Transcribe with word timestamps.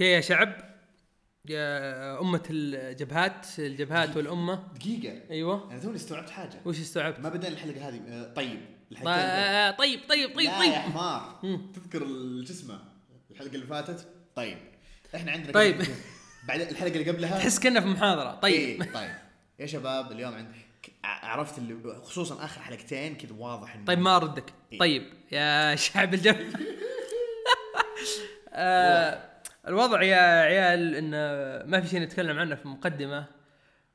أوكي 0.00 0.10
يا 0.12 0.20
شعب. 0.20 0.56
يا 1.48 2.20
أمة 2.20 2.42
الجبهات 2.50 3.46
الجبهات 3.58 4.16
والأمة. 4.16 4.68
دقيقة. 4.74 5.30
أيوه. 5.30 5.70
أنا 5.72 5.80
توني 5.80 5.96
استوعبت 5.96 6.30
حاجة. 6.30 6.60
وش 6.64 6.80
استوعبت؟ 6.80 7.20
ما 7.20 7.28
بدأنا 7.28 7.54
الحلقة 7.54 7.88
هذه 7.88 8.00
آه، 8.08 8.32
طيب. 8.34 8.60
الحلقة 8.92 9.12
آه، 9.14 9.70
طيب 9.70 10.00
طيب 10.08 10.34
طيب 10.36 10.46
لا 10.46 10.58
طيب. 10.58 10.72
يا 10.72 10.78
حمار. 10.78 11.38
مم. 11.42 11.72
تذكر 11.72 12.02
ال- 12.02 12.44
شو 12.48 12.52
اسمه 12.52 12.78
الحلقة 13.30 13.54
اللي 13.54 13.66
فاتت؟ 13.66 14.08
طيب. 14.36 14.58
إحنا 15.14 15.32
عندنا 15.32 15.52
طيب. 15.52 15.82
بعد 16.48 16.60
الحلقة 16.60 16.92
اللي 16.96 17.10
قبلها 17.10 17.38
تحس 17.38 17.58
كنا 17.58 17.80
في 17.80 17.86
محاضرة. 17.86 18.34
طيب. 18.34 18.82
إيه، 18.82 18.92
طيب. 18.92 19.10
يا 19.58 19.66
شباب 19.66 20.12
اليوم 20.12 20.34
عند 20.34 20.52
ك- 20.82 20.90
عرفت 21.04 21.58
اللي 21.58 22.00
خصوصا 22.02 22.44
آخر 22.44 22.60
حلقتين 22.62 23.14
كذا 23.16 23.32
واضح 23.38 23.74
انه 23.74 23.84
طيب 23.84 23.98
ما 23.98 24.16
أردك. 24.16 24.52
إيه. 24.72 24.78
طيب. 24.78 25.12
يا 25.32 25.74
شعب 25.76 26.14
الجو 26.14 26.34
آه 28.52 29.29
الوضع 29.70 30.02
يا 30.02 30.42
عيال 30.42 30.94
إن 30.94 31.10
ما 31.70 31.80
في 31.80 31.88
شيء 31.88 32.00
نتكلم 32.00 32.38
عنه 32.38 32.54
في 32.54 32.64
المقدمه 32.64 33.24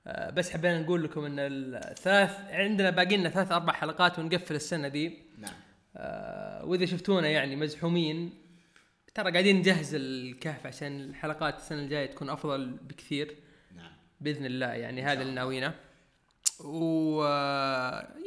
آه 0.08 0.30
بس 0.30 0.52
حبينا 0.52 0.82
نقول 0.82 1.04
لكم 1.04 1.26
إن 1.26 1.40
الثلاث 1.40 2.40
عندنا 2.50 2.90
باقي 2.90 3.18
لنا 3.18 3.30
ثلاث 3.30 3.52
أربع 3.52 3.74
حلقات 3.74 4.20
ونقفل 4.20 4.56
السنة 4.56 4.88
دي. 4.88 5.18
نعم. 5.38 5.54
آه 5.98 6.66
وإذا 6.66 6.86
شفتونا 6.86 7.28
يعني 7.28 7.56
مزحومين 7.56 8.34
ترى 9.14 9.32
قاعدين 9.32 9.56
نجهز 9.56 9.96
الكهف 9.96 10.66
عشان 10.66 11.02
الحلقات 11.02 11.58
السنة 11.58 11.80
الجاية 11.80 12.06
تكون 12.06 12.30
أفضل 12.30 12.70
بكثير. 12.70 13.36
نعم. 13.76 13.92
بإذن 14.22 14.46
الله 14.46 14.68
يعني 14.68 15.04
هذا 15.04 15.22
اللي. 15.22 15.34
ناويينه 15.34 15.74
و 16.60 17.24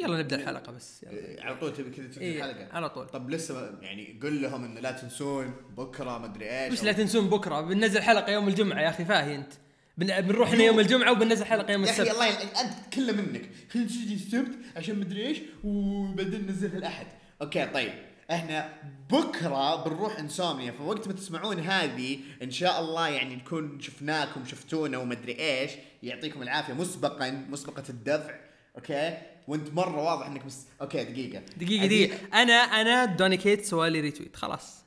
يلا 0.02 0.18
نبدأ 0.18 0.36
الحلقة 0.36 0.72
بس 0.72 1.02
يلا. 1.02 1.12
إيه، 1.12 1.42
على 1.42 1.56
طول 1.56 1.72
تبي 1.72 1.90
كذا 1.90 2.06
تبدأ 2.06 2.20
إيه 2.20 2.36
الحلقة؟ 2.44 2.68
على 2.76 2.88
طول. 2.90 3.06
طب 3.06 3.30
لسه 3.30 3.78
يعني 3.82 4.20
قل 4.22 4.42
لهم 4.42 4.64
إنه 4.64 4.80
لا 4.80 4.90
تنسون 4.92 5.54
بكرة 5.76 6.18
ما 6.18 6.24
أدري 6.26 6.64
إيش 6.64 6.80
أو- 6.80 6.84
لا 6.84 6.92
تنسون 6.92 7.28
بكرة 7.28 7.60
بننزل 7.60 8.02
حلقة 8.02 8.32
يوم 8.32 8.48
الجمعة 8.48 8.80
يا 8.80 8.88
أخي 8.88 9.04
فاهي 9.04 9.34
أنت. 9.34 9.52
بن- 9.98 10.20
بنروح 10.20 10.50
هنا 10.50 10.64
يوم 10.64 10.80
الجمعة 10.80 11.12
وبننزل 11.12 11.44
حلقة 11.44 11.72
يوم 11.72 11.84
يا 11.84 11.90
أخي 11.90 12.02
السبت. 12.02 12.14
الله 12.14 12.28
أنت 12.42 12.94
كله 12.94 13.12
منك. 13.12 13.50
خلينا 13.72 13.88
نجي 13.88 14.14
السبت 14.14 14.50
عشان 14.76 14.98
مدري 14.98 15.26
إيش 15.26 15.38
وبعدين 15.64 16.46
ننزلها 16.46 16.78
الاحد 16.78 17.06
OK 17.42 17.66
طيب. 17.66 17.92
إحنا 18.30 18.72
بكرة 19.10 19.84
بنروح 19.84 20.18
Insomnia 20.18 20.72
فوقت 20.72 21.06
ما 21.06 21.12
تسمعون 21.12 21.58
هذه 21.58 22.18
إن 22.42 22.50
شاء 22.50 22.80
الله 22.80 23.08
يعني 23.08 23.36
نكون 23.36 23.80
شفناكم 23.80 24.44
شفتونا 24.44 24.98
ومدري 24.98 25.38
إيش 25.38 25.70
يعطيكم 26.02 26.42
العافية. 26.42 26.72
مسبقا 26.72 27.30
مسبقة 27.30 27.84
الدفع 27.88 28.34
OK؟ 28.76 29.18
وأنت 29.48 29.74
مرة 29.74 30.02
واضح 30.02 30.26
إنك 30.26 30.46
مس... 30.46 30.66
OK 30.80 31.04
دقيقة. 31.04 31.42
دقيقة 31.56 31.86
دقيقة. 31.86 32.18
أنا 32.34 32.52
أنا 32.52 33.04
دوني 33.04 33.36
كيت 33.36 33.64
سوالي 33.64 34.00
retweet 34.00 34.36
خلاص. 34.36 34.84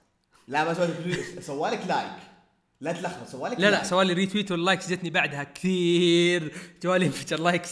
لا 0.48 0.64
ما 0.64 0.74
سوالك 0.74 1.24
سوالك 1.40 1.88
like 1.88 2.12
لا 2.82 2.92
تلخبط 2.92 3.28
سوالك 3.28 3.60
لا 3.60 3.72
لا. 3.72 3.84
سوالي 3.84 4.14
retweet 4.14 4.52
وال 4.52 4.63
likes 4.63 4.90
جتني 4.90 5.10
بعدها 5.10 5.44
كثير. 5.44 6.54
جوالي 6.84 7.06
انفجر 7.06 7.40
likes 7.40 7.72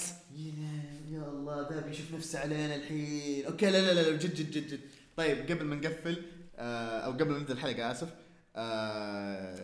يا 1.11 1.22
الله 1.28 1.67
ذا 1.72 1.80
بيشوف 1.80 2.14
نفسه 2.14 2.39
علينا 2.39 2.76
الحين. 2.76 3.45
OK 3.45 3.66
لا 3.66 3.78
لا 3.78 3.94
لا 3.94 4.09
لا، 4.09 4.17
جد 4.17 4.33
جد 4.36 4.52
جد 4.52 4.67
جد. 4.67 4.80
طيب 5.20 5.52
قبل 5.52 5.66
ما 5.66 5.75
نقفل 5.75 6.22
آه 6.56 7.00
أو 7.00 7.12
قبل 7.12 7.31
ما 7.31 7.39
نبدأ 7.39 7.53
الحلقة 7.53 7.92
آسف 7.92 8.09
آه 8.56 9.56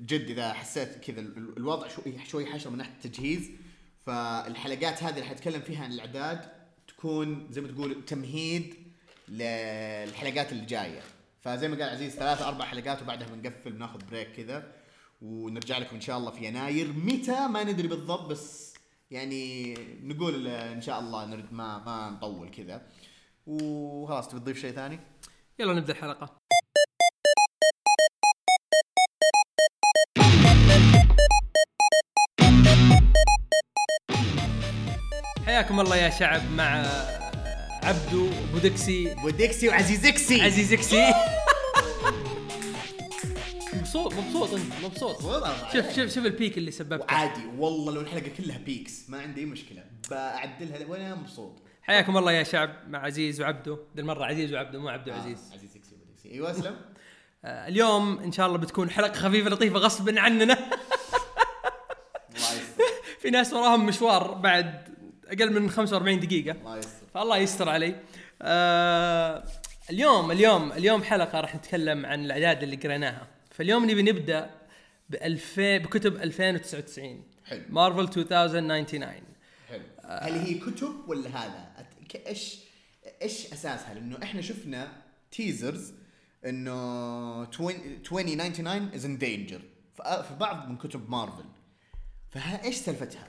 جد 0.00 0.30
اذا 0.30 0.52
حسيت 0.52 0.98
كذا 0.98 1.20
ال- 1.20 1.56
الوضع 1.56 1.88
شوي 1.88 2.14
شوي 2.28 2.46
حشر 2.46 2.70
من 2.70 2.78
ناحية 2.78 2.92
التجهيز. 3.04 3.50
فالحلقات 4.06 5.02
هذه 5.02 5.14
اللي 5.14 5.24
حنتكلم 5.24 5.60
فيها 5.60 5.84
عن 5.84 5.92
الأعداد 5.92 6.40
تكون 6.88 7.48
زي 7.50 7.60
ما 7.60 7.68
تقول 7.68 8.04
تمهيد 8.04 8.74
للحلقات 9.28 10.52
اللي 10.52 10.64
جاية. 10.66 11.00
فزي 11.40 11.68
ما 11.68 11.76
قال 11.76 11.88
عزيز 11.88 12.12
ثلاثة 12.12 12.48
أربع 12.48 12.64
حلقات 12.64 13.02
وبعدها 13.02 13.28
بنقفل 13.28 13.72
بناخذ 13.72 14.00
بريك 14.10 14.32
كذا 14.36 14.72
ونرجع 15.22 15.78
لكم 15.78 15.94
إن 15.96 16.00
شاء 16.00 16.18
الله 16.18 16.30
في 16.30 16.44
يناير. 16.44 16.92
متى؟ 16.92 17.46
ما 17.48 17.64
ندري 17.64 17.88
بالضبط 17.88 18.26
بس 18.30 18.74
يعني 19.10 19.74
نقول 20.02 20.46
إن 20.48 20.80
شاء 20.82 21.00
الله 21.00 21.26
نرد 21.26 21.52
ما 21.52 21.78
ما 21.78 22.10
نطول 22.10 22.50
كذا. 22.50 22.82
وخلاص 23.46 24.28
تبي 24.28 24.40
تضيف 24.40 24.60
شيء 24.60 24.72
ثاني؟ 24.72 25.00
يلا 25.58 25.74
نبدأ 25.74 25.92
الحلقة. 25.92 26.36
حياكم 35.46 35.80
الله 35.80 35.96
يا 35.96 36.10
شعب 36.10 36.50
مع 36.50 36.86
عبدو 37.82 38.30
بودكسي. 38.52 39.14
بودكسي 39.14 39.68
وعزيزكسي. 39.68 40.42
عزيزكسي. 40.42 41.14
مبسوط 43.74 44.14
مبسوط 44.14 44.54
أنت 44.54 44.84
مبسوط. 44.84 45.24
والله. 45.24 45.72
شوف 45.72 45.96
شوف 45.96 46.14
شوف 46.14 46.26
ال 46.26 46.32
peak 46.32 46.58
اللي 46.58 46.70
سببته. 46.70 47.14
عادي 47.14 47.46
والله 47.58 47.92
لو 47.92 48.00
الحلقة 48.00 48.28
كلها 48.28 48.58
peaks 48.58 49.10
ما 49.10 49.20
عندي 49.20 49.40
أي 49.40 49.46
مشكلة. 49.46 49.84
بعدلها 50.10 50.86
وأنا 50.86 51.14
مبسوط. 51.14 51.71
حياكم 51.82 52.16
الله 52.16 52.32
يا 52.32 52.42
شعب 52.42 52.70
مع 52.88 52.98
عزيز 53.04 53.40
وعبدو. 53.40 53.78
ذي 53.96 54.00
المرة 54.02 54.24
عزيز 54.24 54.54
وعبدو 54.54 54.80
مو 54.80 54.88
عبدو 54.88 55.12
آه، 55.12 55.14
عزيز. 55.14 55.52
بودكسي 55.52 56.30
أيوه 56.30 56.50
أسلم. 56.50 56.76
آه 57.44 57.68
اليوم 57.68 58.18
إن 58.18 58.32
شاء 58.32 58.46
الله 58.46 58.58
بتكون 58.58 58.90
حلقة 58.90 59.12
خفيفة 59.12 59.50
لطيفة 59.50 59.78
غصب 59.78 60.18
عننا. 60.18 60.56
في 63.20 63.30
ناس 63.30 63.52
وراهم 63.52 63.86
مشوار 63.86 64.34
بعد 64.34 64.88
أقل 65.26 65.60
من 65.60 65.70
45 65.70 66.20
دقيقة. 66.20 66.56
الله 66.60 66.78
يستر. 66.78 67.06
فالله 67.14 67.36
يستر 67.36 67.68
علي. 67.68 67.96
آه 68.42 69.44
اليوم 69.90 70.30
اليوم 70.30 70.72
اليوم 70.72 71.02
حلقة 71.02 71.40
راح 71.40 71.56
نتكلم 71.56 72.06
عن 72.06 72.24
الأعداد 72.24 72.62
اللي 72.62 72.76
قريناها. 72.76 73.26
فاليوم 73.50 73.90
نبي 73.90 74.02
نبدأ 74.02 74.50
ب 75.10 75.14
2000 75.14 75.78
بكتب 75.78 76.16
2099 76.16 77.24
حلو. 77.44 77.62
مارفل 77.68 78.00
2099 78.00 79.02
حلو. 79.68 79.82
هل 80.04 80.32
هي 80.32 80.54
كتب 80.54 80.92
ولا 81.08 81.28
هذا؟ 81.28 81.71
إيش 82.16 82.58
إيش 83.22 83.52
أساسها؟ 83.52 83.94
لأنه 83.94 84.18
إحنا 84.22 84.40
شفنا 84.40 85.02
تيزرز 85.30 85.92
إنه 86.46 86.72
20 87.46 87.70
2099 87.70 88.94
is 88.94 89.04
in 89.04 89.18
danger 89.18 89.60
في 89.96 90.36
بعض 90.40 90.68
من 90.68 90.76
كتب 90.76 91.10
مارفل. 91.10 91.44
فايش 92.30 92.76
سالفتها؟ 92.76 93.28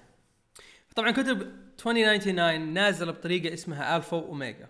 طبعا 0.96 1.12
كتب 1.12 1.42
2099 1.42 2.74
نازلة 2.74 3.12
بطريقة 3.12 3.54
اسمها 3.54 3.98
الفا 3.98 4.18
واوميجا 4.18 4.68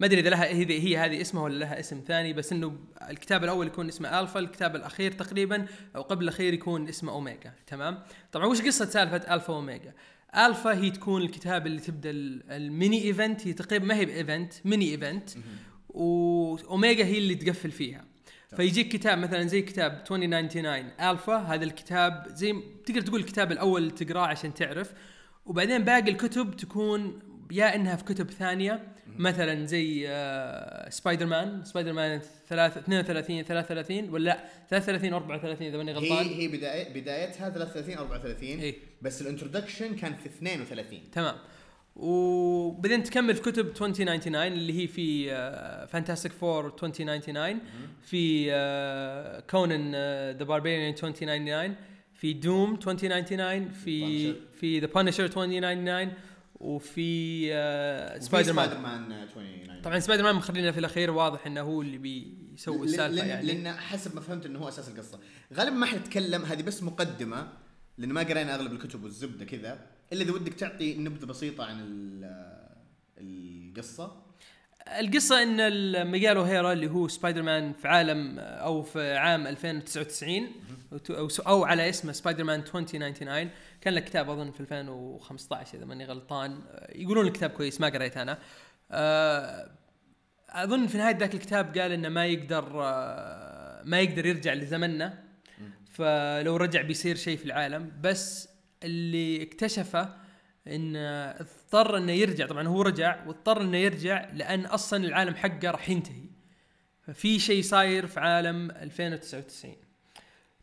ما 0.00 0.06
أدري 0.06 0.20
إذا 0.20 0.30
لها 0.30 0.44
هي 0.44 0.80
هي 0.80 0.96
هذه 0.96 1.20
اسمها 1.20 1.42
ولا 1.42 1.58
لها 1.58 1.80
اسم 1.80 2.04
ثاني 2.06 2.32
بس 2.32 2.52
إنه 2.52 2.78
الكتاب 3.10 3.44
الأول 3.44 3.66
يكون 3.66 3.88
اسمه 3.88 4.20
الفا 4.20 4.40
الكتاب 4.40 4.76
الأخير 4.76 5.12
تقريبا 5.12 5.66
أو 5.96 6.02
قبل 6.02 6.24
الأخير 6.24 6.54
يكون 6.54 6.88
اسمه 6.88 7.12
اوميجا 7.12 7.52
تمام؟ 7.66 8.02
طبعا 8.32 8.46
وش 8.46 8.62
قصة 8.62 8.84
سالفة 8.84 9.34
الفا 9.34 9.52
واوميجا 9.52 9.92
ألفا 10.36 10.74
هي 10.74 10.90
تكون 10.90 11.22
الكتاب 11.22 11.66
اللي 11.66 11.80
تبدأ 11.80 12.10
ال- 12.10 12.42
ال 12.50 12.61
mini 12.61 13.04
event 13.04 13.46
هي 13.46 13.52
تقريبا 13.52 13.84
ما 13.86 13.94
هي 13.96 14.04
ب 14.04 14.12
event 14.12 14.52
mini 14.64 14.90
event 14.90 15.30
واوميجا 15.88 17.04
هي 17.04 17.18
اللي 17.18 17.34
تقفل 17.34 17.70
فيها. 17.70 18.04
فيجيك 18.56 18.88
كتاب 18.88 19.18
مثلا 19.18 19.42
زي 19.46 19.62
كتاب 19.62 19.92
2099 20.00 20.90
ألفا 21.10 21.36
هذا 21.36 21.64
الكتاب 21.64 22.26
زي 22.34 22.54
تقدر 22.86 23.00
تقول 23.00 23.20
الكتاب 23.20 23.52
الأول 23.52 23.90
تقراه 23.90 24.26
عشان 24.26 24.54
تعرف. 24.54 24.92
وبعدين 25.46 25.84
باقي 25.84 26.10
الكتب 26.10 26.56
تكون 26.56 27.18
يا 27.50 27.74
إنها 27.74 27.96
في 27.96 28.04
كتب 28.04 28.30
ثانية 28.30 28.95
مثلا 29.18 29.66
زي 29.66 30.08
آه 30.08 30.90
سبايدر 30.90 31.26
مان. 31.26 31.64
سبايدر 31.64 31.92
مان 31.92 32.20
3 32.48 32.80
32 32.80 33.42
33 33.42 34.10
ولا 34.10 34.24
لا؟ 34.24 34.44
33 34.70 35.12
34 35.14 35.66
إذا 35.66 35.76
ماني 35.76 35.92
غلطان. 35.92 36.26
هي 36.26 36.42
هي 36.42 36.48
بداية 36.48 37.00
بدايتها 37.00 37.50
33 37.50 37.98
34 37.98 38.48
إيه. 38.48 38.74
بس 39.02 39.22
ال 39.22 39.28
introduction 39.28 39.96
كان 39.96 40.14
في 40.14 40.26
32 40.26 41.00
تمام. 41.12 41.34
وبعدين 41.96 43.02
تكمل 43.02 43.34
في 43.34 43.42
كتب 43.42 43.66
2099 43.66 44.52
اللي 44.52 44.82
هي 44.82 44.86
في 44.86 45.28
فانتاستيك 45.86 46.32
فور 46.32 46.66
2099 46.66 47.60
في 48.02 48.46
كونان 49.50 49.92
ذا 50.36 50.44
باربيريان 50.44 50.92
2099 50.92 51.74
في 52.14 52.32
دوم 52.32 52.74
2099 52.74 53.68
في 53.68 54.32
Punisher. 54.32 54.58
في 54.60 54.78
The 54.80 54.86
Punisher 54.86 55.24
2099 55.24 56.12
وفي 56.60 57.48
آه، 57.54 58.16
وفي 58.16 58.24
سبايدر 58.24 58.52
مان. 58.52 58.66
سبايدر 58.66 58.82
مان 58.82 59.26
29 59.28 59.80
طبعا 59.82 59.98
سبايدر 59.98 60.22
مان 60.24 60.34
مخلينا 60.34 60.72
في 60.72 60.78
الأخير 60.80 61.10
واضح 61.10 61.46
إنه 61.46 61.60
هو 61.60 61.82
اللي 61.82 61.98
بيسوي 61.98 62.86
السالفة 62.86 63.24
يعني. 63.24 63.46
لأن 63.46 63.72
حسب 63.76 64.14
ما 64.14 64.20
فهمت 64.20 64.46
إنه 64.46 64.58
هو 64.58 64.68
أساس 64.68 64.88
القصة. 64.88 65.18
غالبا 65.54 65.76
ما 65.76 65.86
حنتكلم 65.86 66.42
هذه 66.44 66.62
بس 66.62 66.82
مقدمة 66.82 67.48
لأن 67.98 68.12
ما 68.12 68.20
قرينا 68.20 68.54
أغلب 68.54 68.72
الكتب 68.72 69.04
والزبدة 69.04 69.44
كذا. 69.44 69.78
إلا 70.12 70.22
إذا 70.22 70.32
ودك 70.32 70.54
تعطي 70.54 70.94
نبذة 70.94 71.24
بسيطة 71.26 71.64
عن 71.64 71.80
ال- 71.80 72.56
القصة. 73.18 74.22
القصة 75.00 75.42
إن 75.42 75.60
ال- 75.60 76.06
ميغال 76.10 76.36
اوهيرا 76.36 76.72
اللي 76.72 76.90
هو 76.90 77.08
سبايدر 77.08 77.42
مان 77.42 77.72
في 77.72 77.88
عالم 77.88 78.38
أو 78.38 78.82
في 78.82 79.16
عام 79.16 79.46
2099 79.46 80.46
أو 80.92 81.28
أو 81.46 81.64
على 81.64 81.88
اسمه 81.88 82.12
سبايدر 82.12 82.44
مان 82.44 82.60
2099 82.60 83.50
كان 83.80 83.94
له 83.94 84.00
كتاب 84.00 84.30
أظن 84.30 84.50
في 84.50 84.60
2015 84.60 85.78
إذا 85.78 85.84
ماني 85.84 86.04
غلطان. 86.04 86.60
يقولون 86.88 87.26
الكتاب 87.26 87.50
كويس 87.50 87.80
ما 87.80 87.88
قريت 87.88 88.16
أنا. 88.16 88.38
آه، 88.90 89.70
أظن 90.50 90.86
في 90.86 90.98
نهاية 90.98 91.16
ذاك 91.16 91.34
الكتاب 91.34 91.78
قال 91.78 91.92
إنه 91.92 92.08
ما 92.08 92.26
يقدر 92.26 92.82
آه، 92.82 93.82
ما 93.84 94.00
يقدر 94.00 94.26
يرجع 94.26 94.54
لزمننا 94.54 95.24
فلو 95.92 96.56
رجع 96.56 96.82
بيصير 96.82 97.16
شيء 97.16 97.36
في 97.36 97.44
العالم. 97.44 97.92
بس 98.00 98.48
اللي 98.82 99.42
اكتشفه 99.42 100.16
انه 100.66 101.00
اضطر 101.30 101.96
إنه 101.96 102.12
يرجع. 102.12 102.46
طبعا 102.46 102.68
هو 102.68 102.82
رجع 102.82 103.26
واضطر 103.26 103.60
إنه 103.60 103.76
يرجع 103.76 104.30
لأن 104.32 104.66
أصلا 104.66 105.04
العالم 105.04 105.34
حقه 105.34 105.70
راح 105.70 105.90
ينتهي. 105.90 106.26
ففي 107.02 107.38
شيء 107.38 107.62
صاير 107.62 108.06
في 108.06 108.20
عالم 108.20 108.70
2099 108.70 109.85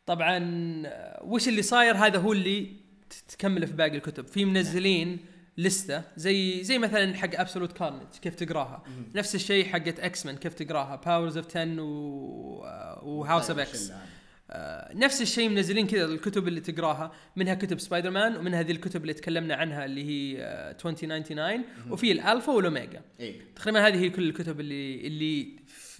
طبعا 0.05 0.37
آه، 0.85 1.23
وش 1.23 1.47
اللي 1.47 1.61
صاير؟ 1.61 1.95
هذا 1.95 2.19
هو 2.19 2.33
اللي 2.33 2.71
تكمله 3.27 3.65
في 3.65 3.73
باقي 3.73 3.95
الكتب. 3.97 4.27
في 4.27 4.45
منزلين 4.45 5.19
لستة 5.57 6.03
زي 6.17 6.63
زي 6.63 6.77
مثلا 6.77 7.15
حق 7.15 7.29
ابسولوت 7.39 7.71
كارنج 7.71 8.01
كيف 8.21 8.35
تقراها. 8.35 8.83
نفس 9.15 9.35
الشيء 9.35 9.65
حقت 9.65 9.99
إكس 9.99 10.25
مان 10.25 10.37
كيف 10.37 10.53
تقراها. 10.53 10.95
باورز 10.95 11.37
اوف 11.37 11.57
10 11.57 11.81
وهاوس 13.03 13.49
اوف 13.49 13.59
إكس 13.59 13.91
آه، 14.51 14.93
نفس 14.93 15.21
الشيء 15.21 15.49
منزلين 15.49 15.87
كذا 15.87 16.05
الكتب 16.05 16.47
اللي 16.47 16.61
تقراها. 16.61 17.11
منها 17.35 17.53
كتب 17.53 17.79
سبايدر 17.79 18.09
مان 18.09 18.35
ومنها 18.37 18.59
هذه 18.59 18.71
الكتب 18.71 19.01
اللي 19.01 19.13
تكلمنا 19.13 19.55
عنها 19.55 19.85
اللي 19.85 20.03
هي 20.03 20.43
آه، 20.43 20.71
2099 20.71 21.63
وفي 21.89 22.11
الألفا 22.11 22.51
والاوميجا 22.53 23.01
إيه. 23.19 23.41
تقريبا 23.55 23.87
هذه 23.87 23.95
هي 23.99 24.09
كل 24.09 24.29
الكتب 24.29 24.59
اللي 24.59 25.07
اللي 25.07 25.47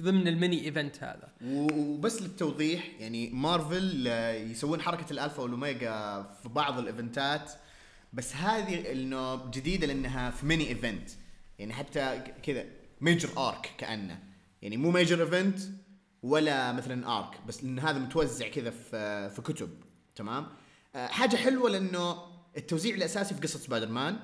ضمن 0.02 0.28
ال 0.28 0.35
mini 0.35 0.66
event 0.66 1.04
هذا. 1.04 1.30
وبس 1.46 2.22
للتوضيح 2.22 2.92
يعني 3.00 3.30
مارفل 3.30 4.06
آه، 4.08 4.34
يسوون 4.34 4.82
حركة 4.82 5.14
الألفا 5.14 5.44
والاوميجا 5.44 6.24
في 6.44 6.50
بعض 6.50 6.80
ال 6.80 6.90
event 6.90 7.42
ات 7.42 7.52
بس 8.14 8.36
هذه 8.36 8.92
إنه 8.92 9.52
جديدة 9.52 9.88
لأنها 9.88 10.32
في 10.32 10.46
mini 10.46 10.68
event. 10.68 11.10
يعني 11.60 11.74
حتى 11.74 12.24
كذا 12.44 12.66
major 13.02 13.30
arc 13.38 13.72
كأنه. 13.78 14.20
يعني 14.62 14.78
مو 14.78 14.92
major 14.92 15.22
event 15.22 15.60
ولا 16.24 16.72
مثلا 16.72 17.18
arc 17.18 17.40
بس 17.48 17.64
لأن 17.64 17.80
هذا 17.80 18.00
متوزع 18.00 18.48
كذا 18.48 18.70
في 18.70 19.30
في 19.30 19.42
كتب 19.42 19.70
تمام؟ 20.16 20.48
آه، 20.96 21.08
حاجة 21.08 21.36
حلوة 21.36 21.70
لأنه 21.70 22.18
التوزيع 22.58 22.96
الأساسي 22.96 23.36
في 23.36 23.42
قصة 23.42 23.60
سبايدر 23.60 23.90
مان. 23.90 24.20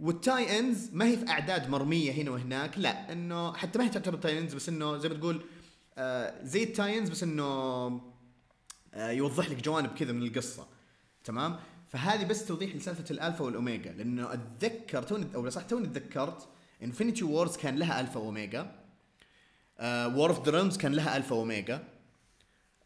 وال 0.00 0.58
tie-ins 0.58 0.90
ما 0.92 1.04
هي 1.04 1.16
في 1.16 1.28
أعداد 1.28 1.68
مرمية 1.68 2.12
هنا 2.12 2.30
وهناك 2.30 2.78
لا 2.78 3.12
إنه 3.12 3.52
حتى 3.52 3.78
ما 3.78 3.84
هي 3.84 3.88
تعتبر 3.88 4.18
tie-ins 4.18 4.54
بس 4.54 4.68
إنه 4.68 4.96
زي 4.98 5.08
ما 5.08 5.14
تقول 5.14 5.44
آه، 5.98 6.44
زي 6.44 6.62
ال 6.62 6.98
tie-ins 6.98 7.08
بس 7.10 7.22
إنه 7.22 7.44
آه، 8.94 9.10
يوضح 9.10 9.50
لك 9.50 9.56
جوانب 9.64 9.94
كذا 9.94 10.12
من 10.12 10.22
القصة. 10.22 10.66
تمام؟ 11.24 11.56
فهذه 11.88 12.24
بس 12.24 12.44
توضيح 12.46 12.76
لسالفة 12.76 13.04
الألفا 13.10 13.44
والاوميجا 13.44 13.92
لأنه 13.92 14.32
أتذكر 14.32 15.02
توني 15.02 15.26
أو 15.34 15.50
صح 15.50 15.62
توني 15.62 15.86
تذكرت 15.86 16.48
إنفينيتي 16.82 17.24
وورز 17.24 17.56
كان 17.56 17.76
لها 17.76 18.00
ألفا 18.00 18.20
واوميجا 18.20 18.72
وور 19.82 20.30
أوف 20.30 20.48
ذا 20.48 20.56
ريلمز 20.56 20.76
كان 20.78 20.92
لها 20.92 21.16
ألفا 21.16 21.34
واوميجا 21.36 21.84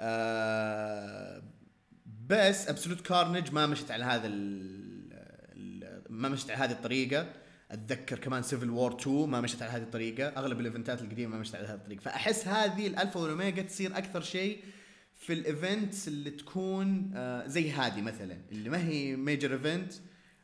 آه، 0.00 1.43
بس 2.26 2.69
ابسولوت 2.69 3.00
كارنج 3.00 3.52
ما 3.52 3.66
مشت 3.66 3.90
على 3.90 4.05
هذا 4.05 4.26
ال- 4.26 4.74
ما 6.14 6.28
مشت 6.28 6.50
على 6.50 6.64
هذه 6.64 6.72
الطريقة. 6.72 7.32
أتذكر 7.70 8.19
كمان 8.19 8.43
سيفيل 8.43 8.70
وور 8.70 9.00
2 9.00 9.28
ما 9.28 9.40
مشت 9.40 9.62
على 9.62 9.72
هذه 9.72 9.82
الطريقة. 9.82 10.28
أغلب 10.28 10.61
ال 10.61 10.66
event 10.66 10.96
ات 10.96 11.02
القديمة 11.02 11.34
ما 11.34 11.40
مشت 11.40 11.55
على 11.55 11.66
هذه 11.66 11.75
الطريقة. 11.75 12.00
فأحس 12.00 12.49
هذه 12.49 12.87
الالفا 12.87 13.20
والاوميجا 13.20 13.62
تصير 13.62 13.99
أكثر 13.99 14.20
شيء 14.20 14.58
في 15.14 15.32
ال 15.32 15.43
events 15.43 16.08
اللي 16.08 16.31
تكون 16.31 17.12
آه، 17.14 17.46
زي 17.46 17.70
هذه 17.70 18.00
مثلا 18.00 18.37
اللي 18.52 18.70
ما 18.70 18.88
هي 18.88 19.16
major 19.16 19.52
event 19.52 19.93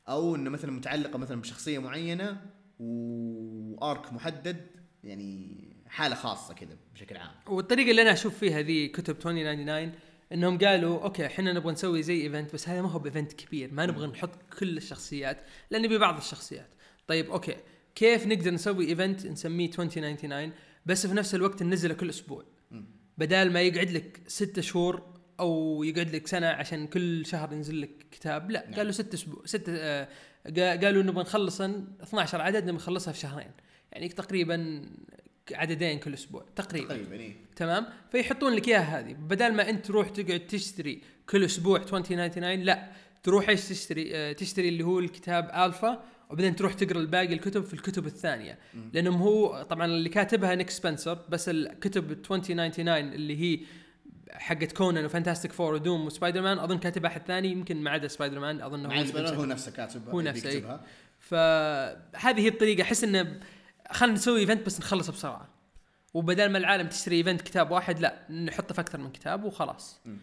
أو 0.09 0.35
إنه 0.37 0.51
مثلا 0.51 0.73
متعلقة 0.73 1.19
مثلا 1.19 1.41
بشخصية 1.41 1.79
معينة 1.79 2.41
و 2.79 3.12
arc 3.12 4.13
محدد 4.13 4.67
يعني 5.05 5.57
حالة 5.87 6.15
خاصة 6.15 6.55
كذا 6.55 6.77
بشكل 6.95 7.17
عام. 7.17 7.31
والطريقة 7.47 7.91
اللي 7.91 8.03
أنا 8.03 8.13
أشوف 8.13 8.39
فيها 8.39 8.61
ذي 8.61 8.89
كتب 8.89 9.17
2099 9.17 9.93
إنهم 10.33 10.59
قالوا 10.59 11.03
okay 11.03 11.27
إحنا 11.27 11.53
نبغى 11.53 11.73
نسوي 11.73 12.03
زي 12.03 12.23
event 12.23 12.53
بس 12.55 12.69
هذا 12.69 12.83
ما 12.83 12.91
هو 12.91 12.99
ب 12.99 13.04
event 13.04 13.33
كبير. 13.33 13.73
ما 13.75 13.87
نبغى 13.87 14.07
نحط 14.07 14.31
كل 14.59 14.77
الشخصيات 14.77 15.39
لأن 15.71 15.83
نبي 15.83 15.99
بعض 15.99 16.17
الشخصيات. 16.17 16.69
طيب 17.07 17.31
okay. 17.31 17.57
كيف 17.95 18.27
نقدر 18.27 18.51
نسوي 18.51 18.89
event 18.89 19.27
نسميه 19.27 19.69
2099 19.79 20.53
بس 20.87 21.07
في 21.07 21.15
نفس 21.15 21.35
الوقت 21.35 21.63
ننزله 21.63 21.95
كل 21.95 22.09
أسبوع. 22.09 22.45
بدال 23.19 23.53
ما 23.53 23.61
يقعد 23.61 23.91
لك 23.91 24.21
ستة 24.27 24.63
شهور 24.63 25.03
أو 25.41 25.83
يقعد 25.85 26.15
لك 26.15 26.27
سنة 26.27 26.47
عشان 26.47 26.87
كل 26.87 27.27
شهر 27.27 27.53
ينزل 27.53 27.81
لك 27.81 27.91
كتاب 28.11 28.51
لا 28.51 28.65
نعم. 28.67 28.75
قالوا 28.75 28.93
ست 28.93 29.15
أسبوع 29.15 29.43
ست 29.47 29.65
آه 29.69 30.09
قا- 30.49 30.85
قالوا 30.85 31.03
نبغى 31.03 31.23
نخلصا 31.23 31.85
12 32.03 32.41
عدد 32.41 32.63
نبغى 32.63 32.77
نخلصها 32.77 33.13
في 33.13 33.19
شهرين. 33.19 33.51
يعني 33.93 34.09
تقريبا 34.09 34.83
عددين 35.55 35.99
كل 35.99 36.15
أسبوع 36.15 36.45
تقريبا. 36.57 36.89
تقريبا 36.89 37.15
إيه. 37.15 37.37
تمام؟ 37.57 37.87
فيحطون 38.13 38.53
لك 38.53 38.69
إياها 38.69 39.01
هذه. 39.01 39.13
بدل 39.13 39.55
ما 39.55 39.71
أنت 39.71 39.87
تروح 39.87 40.09
تقعد 40.09 40.41
تشتري 40.41 41.03
كل 41.29 41.45
أسبوع 41.45 41.79
2099 41.79 42.61
لا 42.61 42.91
تروح 43.23 43.49
إيش 43.49 43.69
تشتري؟ 43.69 44.17
آه، 44.17 44.33
تشتري 44.33 44.69
اللي 44.69 44.85
هو 44.85 44.99
الكتاب 44.99 45.51
الفا 45.55 46.03
وبعدين 46.31 46.57
تروح 46.57 46.75
تقرأ 46.75 47.01
الباقي 47.01 47.33
الكتب 47.33 47.65
في 47.65 47.75
الكتب 47.75 48.07
الثانية. 48.07 48.59
لأنهم 48.93 49.23
هو 49.23 49.63
طبعا 49.63 49.87
اللي 49.87 50.09
كاتبها 50.09 50.55
نيك 50.55 50.71
سبنسر 50.71 51.19
بس 51.29 51.49
الكتب 51.49 52.11
2099 52.11 53.13
اللي 53.13 53.41
هي 53.41 53.61
حقت 54.33 54.73
كونان 54.73 55.05
وفانتاستيك 55.05 55.53
فور 55.53 55.75
ودوم 55.75 56.07
وسبايدر 56.07 56.43
مان 56.43 56.59
أظن 56.59 56.79
كاتبها 56.79 57.11
أحد 57.11 57.23
ثاني 57.27 57.49
يمكن 57.49 57.77
ما 57.77 57.91
عدا 57.91 58.09
سبايدر 58.09 58.41
مان 58.41 58.63
اظن 58.63 58.83
سبايدر 58.83 59.13
بيمسكها. 59.13 59.37
هو 59.37 59.45
نفسه 59.45 59.73
كاتب 59.73 60.09
هو 60.09 60.21
نفسه، 60.21 60.49
إيه. 60.49 60.81
فهذه 61.19 62.41
هي 62.41 62.49
الطريقة. 62.49 62.83
أحس 62.83 63.05
إنه 63.05 63.41
خلينا 63.93 64.15
نسوي 64.15 64.41
event 64.41 64.67
بس 64.67 64.81
نخلصه 64.81 65.13
بسرعة. 65.13 65.49
وبدل 66.15 66.49
ما 66.49 66.59
العالم 66.59 66.89
تشتري 66.89 67.17
event 67.17 67.41
كتاب 67.43 67.71
واحد 67.71 68.01
لا 68.01 68.33
نحطه 68.33 68.75
في 68.75 68.81
أكثر 68.81 68.99
من 68.99 69.13
كتاب 69.13 69.45
وخلاص. 69.45 70.01
م. 70.07 70.17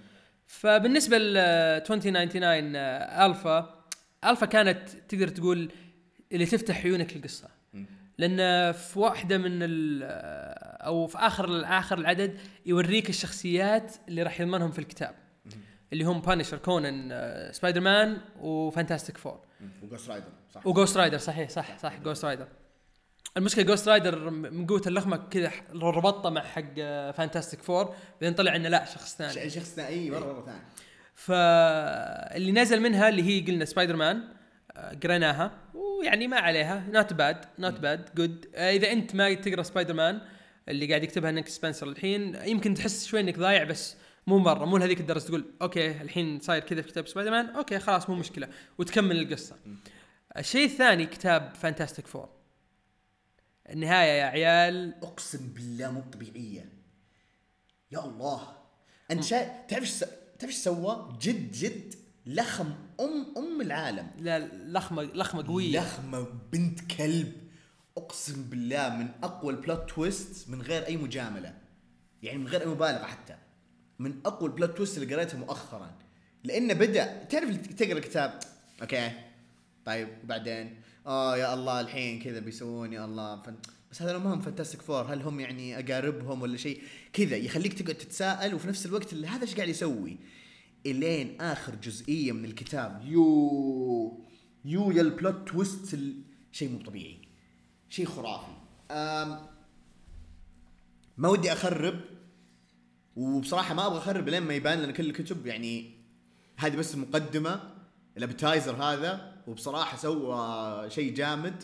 فبالنسبة 0.48 1.18
ل 1.18 1.38
2099 1.38 2.76
آه، 2.76 3.26
ألفا 3.26 3.84
ألفا 4.26 4.46
كانت 4.46 4.90
تقدر 4.90 5.28
تقول 5.28 5.72
اللي 6.32 6.46
تفتح 6.46 6.86
عيونك 6.86 7.18
للقصة. 7.18 7.48
م. 7.74 7.84
لأن 8.18 8.72
في 8.72 9.00
واحدة 9.00 9.38
من 9.38 9.64
ال 9.64 10.04
أو 10.82 11.08
في 11.08 11.18
آخر 11.18 11.66
آخر 11.66 11.98
العدد 11.98 12.40
يوريك 12.66 13.10
الشخصيات 13.10 13.96
اللي 14.08 14.24
راح 14.24 14.42
يضمنهم 14.42 14.72
في 14.72 14.80
الكتاب. 14.80 15.16
اللي 15.94 16.04
هم 16.04 16.22
بانشر 16.22 16.58
كونان 16.58 17.10
آه، 17.12 17.52
سبايدر 17.52 17.82
مان 17.82 18.18
وفانتاستيك 18.40 19.18
فور 19.18 19.40
وجوست 19.84 20.10
رايدر 20.10 20.28
صح. 20.54 20.68
وجوست 20.68 20.98
رايدر 20.98 21.18
صحيح 21.18 21.50
صح 21.50 21.78
صح 21.78 21.98
جوست 22.00 22.26
رايدر 22.26 22.48
المشكلة 23.38 23.64
جوست 23.64 23.88
رايدر 23.88 24.30
من 24.30 24.68
قوة 24.68 24.82
اللخمة 24.88 25.18
كذا 25.18 25.52
ربطته 25.74 26.30
مع 26.30 26.42
حق 26.42 26.76
فانتاستيك 27.12 27.62
فور 27.62 27.96
بعدين 28.22 28.34
طلع 28.34 28.56
إنه 28.56 28.70
لا 28.70 28.86
شخص 28.86 29.16
ثاني. 29.16 29.50
شخص 29.50 29.76
ثاني 29.76 30.12
مرة 30.12 30.34
مرة 30.34 30.46
ثاني. 30.46 30.62
فاللي 31.16 32.52
نزل 32.52 32.82
منها 32.82 33.10
اللي 33.10 33.24
هي 33.24 33.46
قلنا 33.52 33.66
سبايدر 33.66 33.96
مان 33.96 34.24
آه، 34.72 34.98
قريناها. 35.04 35.52
ويعني 35.74 36.28
ما 36.28 36.38
عليها 36.38 36.88
not 36.92 37.14
bad 37.14 37.46
not 37.60 37.80
bad 37.80 38.10
good 38.16 38.46
إذا 38.56 38.92
أنت 38.92 39.16
ما 39.16 39.34
تقرأ 39.34 39.64
سبايدر 39.64 39.94
مان 39.94 40.22
اللي 40.70 40.88
قاعد 40.88 41.04
يكتبها 41.04 41.32
نيك 41.32 41.48
سبنسر 41.48 41.88
الحين 41.88 42.36
يمكن 42.46 42.74
تحس 42.74 43.06
شوي 43.06 43.20
إنك 43.20 43.40
ضايع 43.40 43.64
بس 43.64 43.96
مو 44.28 44.38
مرة 44.38 44.66
مو 44.66 44.78
لهذيك 44.78 45.00
الدرجة 45.00 45.24
تقول 45.24 45.46
okay 45.62 46.02
الحين 46.02 46.40
صاير 46.40 46.62
كذا 46.62 46.82
في 46.82 46.88
كتاب 46.88 47.08
سبايدر 47.08 47.32
مان 47.32 47.46
okay 47.46 47.80
خلاص 47.80 48.10
مو 48.10 48.16
مشكلة. 48.16 48.48
وتكمل 48.78 49.20
القصة. 49.20 49.56
الشيء 50.38 50.66
الثاني 50.66 51.06
كتاب 51.06 51.56
فانتاستيك 51.56 52.08
فور 52.08 52.37
النهايه 53.70 54.20
يا 54.20 54.26
عيال. 54.26 54.96
أقسم 55.04 55.54
بالله 55.54 55.92
مو 55.92 56.02
طبيعية. 56.02 56.70
يا 57.92 58.06
الله. 58.06 58.58
أنت 59.12 59.24
شا... 59.24 59.66
تعرف 59.68 59.84
إيش 59.84 59.90
س... 59.90 60.00
تعرف 60.40 60.44
إيش 60.44 60.56
سوى؟ 60.56 61.18
جد 61.22 61.52
جد 61.52 61.96
لخم 62.26 62.76
ام 63.00 63.34
أم 63.38 63.62
العالم. 63.62 64.12
لا 64.18 64.40
لخمه 64.54 65.04
لخمة 65.04 65.48
قوية. 65.48 65.80
لخمة 65.80 66.28
بنت 66.52 66.92
كلب. 66.92 67.34
أقسم 67.98 68.44
بالله 68.44 68.90
من 68.90 69.10
أقوى 69.24 69.54
ال 69.54 69.61
plot 69.61 69.90
twist 69.90 70.50
من 70.50 70.62
غير 70.62 70.86
أي 70.88 70.98
مجاملة. 70.98 71.58
يعني 72.24 72.38
من 72.38 72.48
غير 72.48 72.62
أي 72.62 72.68
مبالغة 72.68 73.06
حتى. 73.06 73.38
من 74.00 74.20
أقوى 74.26 74.50
ال 74.50 74.55
plot 74.55 74.78
twist 74.78 74.98
اللي 74.98 75.16
قريتها 75.16 75.38
مؤخرا. 75.38 75.98
لأنه 76.44 76.74
بدا 76.74 77.24
تعرف 77.24 77.58
تقرأ 77.58 78.00
كتاب 78.00 78.40
okay. 78.82 79.12
طيب 79.86 80.10
وبعدين؟ 80.24 80.82
آه 81.08 81.38
يا 81.38 81.54
الله 81.54 81.82
الحين 81.82 82.20
كذا 82.22 82.40
بيسوون 82.40 82.94
يا 82.94 83.06
الله. 83.06 83.42
بس 83.92 84.02
هذا 84.02 84.18
ما 84.18 84.34
هم 84.34 84.42
Fantastic 84.42 84.82
Four 84.82 85.14
هل 85.14 85.22
هم 85.22 85.40
يعني 85.40 85.80
أقاربهم 85.80 86.42
ولا 86.42 86.58
شيء؟ 86.58 86.82
كذا 87.14 87.36
يخليك 87.36 87.74
تقعد 87.74 87.96
تتساءل 87.96 88.56
وفي 88.56 88.68
نفس 88.68 88.86
الوقت 88.86 89.14
اللي 89.14 89.28
هذا 89.28 89.42
إيش 89.42 89.56
قاعد 89.56 89.68
يسوي؟ 89.70 90.18
إلين 90.86 91.42
آخر 91.42 91.76
جزئية 91.76 92.32
من 92.32 92.46
الكتاب. 92.46 93.02
يو 93.06 94.24
يو 94.66 94.92
يا 94.92 95.02
ال 95.02 95.11
plot 95.11 95.50
twist 95.50 95.94
ال- 95.94 96.22
شيء 96.52 96.70
مو 96.70 96.80
طبيعي. 96.80 97.22
شيء 97.90 98.06
خرافي. 98.06 98.52
أم 98.92 99.40
ما 101.18 101.30
ودي 101.30 101.54
أخرب 101.54 102.00
وبصراحة 103.16 103.74
ما 103.74 103.88
أبغى 103.88 103.98
أخرب 103.98 104.30
لين 104.30 104.44
ما 104.44 104.54
يبان 104.54 104.80
لأن 104.80 104.92
كل 104.92 105.06
الكتب. 105.10 105.48
يعني 105.48 105.92
هذه 106.58 106.76
بس 106.76 106.94
المقدمه 106.94 107.74
ال 108.18 108.24
appetizer 108.24 108.76
هذا. 108.84 109.37
وبصراحة 109.48 109.98
سوى 109.98 110.90
شيء 110.90 111.14
جامد 111.14 111.64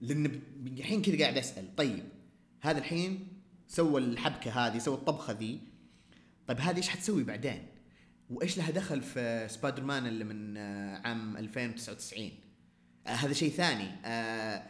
لأن 0.00 0.40
الحين 0.66 1.02
كذا 1.02 1.18
قاعد 1.18 1.38
أسأل 1.38 1.76
طيب 1.76 2.04
هذا 2.60 2.78
الحين 2.78 3.28
سوى 3.68 4.00
الحبكة 4.00 4.50
هذه 4.50 4.78
سوى 4.78 4.94
الطبخة 4.94 5.32
ذي 5.32 5.60
طيب 6.46 6.60
هذه 6.60 6.76
إيش 6.76 6.88
حتسوي 6.88 7.24
بعدين؟ 7.24 7.66
وإيش 8.30 8.58
لها 8.58 8.70
دخل 8.70 9.02
في 9.02 9.48
سبايدر 9.50 9.84
مان 9.84 10.06
اللي 10.06 10.24
من 10.24 10.56
آه، 10.56 11.00
عام 11.04 11.36
2099 11.36 12.30
آه 13.06 13.10
هذا 13.10 13.32
شيء 13.32 13.50
ثاني. 13.50 13.88
آه 14.04 14.66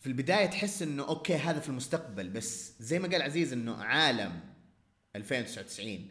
في 0.00 0.06
البداية 0.06 0.46
تحس 0.46 0.82
إنه 0.82 1.08
okay 1.08 1.34
هذا 1.34 1.60
في 1.60 1.68
المستقبل 1.68 2.28
بس 2.28 2.72
زي 2.80 2.98
ما 2.98 3.08
قال 3.08 3.22
عزيز 3.22 3.52
إنه 3.52 3.74
عالم 3.74 4.40
2099 5.16 6.08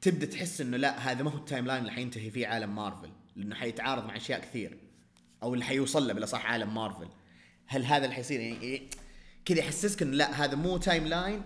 تبدأ 0.00 0.26
تحس 0.26 0.60
إنه 0.60 0.76
لا 0.76 0.98
هذا 0.98 1.22
ما 1.22 1.30
هو 1.30 1.38
ال 1.38 1.66
timeline 1.66 1.80
اللي 1.80 1.92
حينتهي 1.92 2.30
فيه 2.30 2.46
عالم 2.46 2.74
مارفل. 2.74 3.10
لأنه 3.40 3.54
حيتعارض 3.54 4.04
مع 4.04 4.16
أشياء 4.16 4.40
كثير 4.40 4.78
أو 5.42 5.54
اللي 5.54 5.64
حيوصل 5.64 6.06
له 6.08 6.12
بالأصح 6.12 6.46
عالم 6.46 6.74
مارفل. 6.74 7.08
هل 7.66 7.84
هذا 7.84 8.04
اللي 8.04 8.14
حيصير؟ 8.14 8.40
يعني 8.40 8.60
إيه، 8.60 8.90
كذا 9.44 9.58
يحسسك 9.58 10.02
انه 10.02 10.16
لا 10.16 10.44
هذا 10.44 10.54
مو 10.54 10.76
timeline 10.76 11.42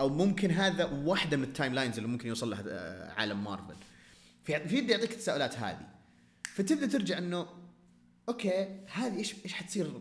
أو 0.00 0.08
ممكن 0.08 0.50
هذا 0.50 0.84
واحدة 0.84 1.36
من 1.36 1.44
ال 1.44 1.74
timelines 1.74 1.96
اللي 1.96 2.08
ممكن 2.08 2.28
يوصل 2.28 2.50
لها 2.50 2.64
آه، 2.68 3.12
عالم 3.12 3.44
مارفل. 3.44 3.76
في 4.44 4.68
في 4.68 4.78
يعطيك 4.78 5.10
التساؤلات 5.10 5.58
هذه. 5.58 5.88
فتبدأ 6.54 6.86
ترجع 6.86 7.18
إنه 7.18 7.46
okay 8.28 8.80
هذه 8.92 9.16
إيش 9.16 9.34
إيش 9.44 9.52
حتصير 9.52 9.92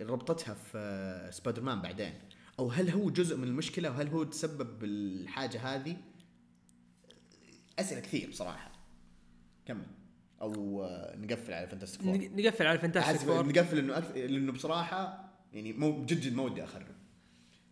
ربطتها 0.00 0.54
في 0.54 0.78
آه، 0.78 1.30
سبايدر 1.30 1.62
مان 1.62 1.82
بعدين؟ 1.82 2.12
أو 2.58 2.68
هل 2.68 2.90
هو 2.90 3.10
جزء 3.10 3.36
من 3.36 3.44
المشكلة 3.44 3.90
وهل 3.90 4.08
هو 4.08 4.24
تسبب 4.24 4.78
بالحاجة 4.78 5.74
هذه؟ 5.74 5.96
أسئلة 7.78 8.00
كثير 8.00 8.30
بصراحة. 8.30 8.70
كمل. 9.66 9.86
أو 10.42 10.84
آه، 10.84 11.16
نقفل 11.16 11.52
على 11.52 11.66
Fantastic 11.66 12.02
Four 12.02 12.16
نق- 12.16 12.30
نقفل 12.36 12.66
على 12.66 12.78
Fantastic 12.78 13.16
Four 13.20 13.46
نقفل 13.46 13.78
إنه 13.78 13.98
أكثر 13.98 14.14
لأنه 14.16 14.52
بصراحة 14.52 15.30
يعني 15.52 15.72
مو 15.72 16.04
جد 16.04 16.20
جد 16.20 16.34
ما 16.34 16.42
ودي 16.42 16.64
أخرب. 16.64 16.86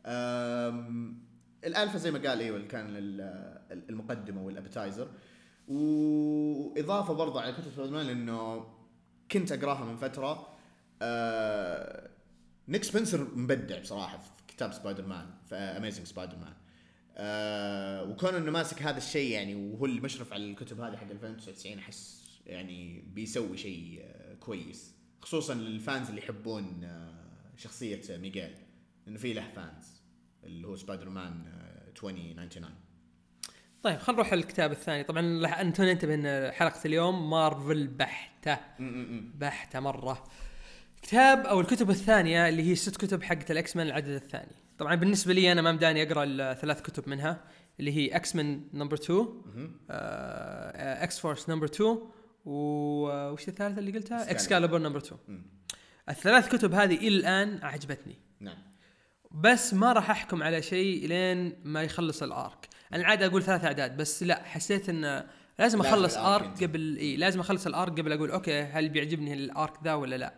أم، 0.06 1.18
الالفا 1.64 1.98
زي 1.98 2.10
ما 2.10 2.18
قال 2.28 2.40
إيوه 2.40 2.66
كان 2.66 2.87
ال- 2.90 3.58
المقدمه 3.90 4.42
وال 4.42 4.54
appetizer 4.54 5.08
وإضافة 5.68 7.14
برضه 7.14 7.40
على 7.40 7.52
كتب 7.52 7.70
سبايدر 7.72 7.92
مان 7.92 8.06
لأنه 8.06 8.66
كنت 9.30 9.52
أقراها 9.52 9.84
من 9.84 9.96
فترة. 9.96 10.48
أه، 11.02 12.10
Nick 12.68 12.85
Spencer 12.85 13.28
مبدع 13.37 13.78
بصراحة 13.80 14.18
في 14.18 14.30
كتاب 14.48 14.72
سبايدر 14.72 15.06
مان 15.06 15.26
في 15.48 15.54
Amazing 15.54 16.06
Spider-Man 16.06 16.52
أه 17.16 18.02
وكون 18.04 18.34
إنه 18.34 18.50
ماسك 18.50 18.82
هذا 18.82 18.96
الشيء 18.98 19.30
يعني 19.32 19.54
وهو 19.54 19.87
المشرف 19.87 20.32
على 20.32 20.44
الكتب 20.50 20.80
هذه 20.80 20.96
حق 20.96 21.10
2099 21.10 21.78
أحس 21.78 22.17
يعني 22.49 23.05
بيسوي 23.14 23.57
شيء 23.57 24.00
آه، 24.02 24.35
كويس. 24.35 24.95
خصوصا 25.21 25.55
لل 25.54 25.73
fans 25.73 26.08
اللي 26.09 26.21
يحبون 26.21 26.85
آه، 26.85 27.52
شخصية 27.57 28.00
Miguel. 28.16 28.54
لأنه 29.07 29.19
في 29.19 29.33
له 29.33 29.50
fans 29.56 30.02
اللي 30.45 30.69
هو 30.69 30.76
سبايدر 30.76 31.09
مان 31.09 31.47
آه، 31.47 31.90
2099 31.90 32.71
طيب 33.83 33.99
خلينا 33.99 34.23
نروح 34.23 34.35
للكتاب 34.35 34.73
الثاني. 34.73 35.05
طبعا 35.05 35.43
راح 35.43 35.64
ننتبه 35.64 36.14
ان 36.14 36.52
حلقة 36.52 36.81
اليوم 36.85 37.31
مارفل 37.31 37.87
بحتة. 37.87 38.59
بحتة 39.35 39.81
مرة. 39.81 40.25
كتاب 41.02 41.47
أو 41.47 41.61
الكتب 41.61 41.90
الثانية 41.90 42.49
اللي 42.49 42.62
هي 42.62 42.75
ست 42.75 42.97
كتب 42.97 43.23
حقت 43.23 43.50
ال 43.50 43.76
X-Men 43.76 43.87
العدد 43.87 44.09
الثاني. 44.09 44.52
طبعا 44.78 44.95
بالنسبة 44.95 45.33
لي 45.33 45.52
أنا 45.52 45.62
ما 45.62 45.73
مداني 45.73 46.02
أقرأ 46.02 46.25
الثلاث 46.25 46.83
كتب 46.83 47.09
منها 47.09 47.45
اللي 47.81 47.93
هي 47.93 48.17
X-Men 48.16 48.62
number 48.75 48.97
2 48.97 49.28
X-Force 51.02 51.49
number 51.49 51.66
2 51.67 51.99
وش 52.49 53.49
الثالثة 53.49 53.78
اللي 53.78 53.93
قلتها. 53.93 54.31
Excalibur 54.30 54.78
number 54.78 54.99
2 54.99 55.21
مم. 55.28 55.43
الثلاث 56.09 56.49
كتب 56.49 56.75
هذه 56.75 56.95
إلى 56.95 57.09
الآن 57.17 57.59
عجبتني 57.62 58.17
نعم. 58.40 58.59
بس 59.31 59.75
ما 59.75 59.93
راح 59.93 60.11
أحكم 60.11 60.43
على 60.43 60.62
شيء 60.62 61.07
لين 61.07 61.57
ما 61.64 61.83
يخلص 61.83 62.23
ال 62.23 62.34
arc 62.34 62.68
أنا 62.93 63.05
عادة 63.05 63.26
أقول 63.26 63.43
ثلاث 63.43 63.64
أعداد 63.64 63.97
بس 63.97 64.23
لا 64.23 64.43
حسيت 64.45 64.88
إن 64.88 65.25
لازم 65.59 65.81
أخلص 65.81 66.17
arc. 66.16 66.64
قبل 66.64 66.97
إي 66.97 67.17
لازم 67.17 67.40
أخلص 67.40 67.67
ال 67.66 67.75
arc 67.75 68.00
قبل 68.00 68.12
أقول 68.12 68.31
okay 68.30 68.61
هل 68.62 68.88
بيعجبني 68.88 69.35
ال 69.35 69.44
arc 69.44 69.73
ذا 69.85 69.95
ولا 69.95 70.17
لا؟ 70.17 70.35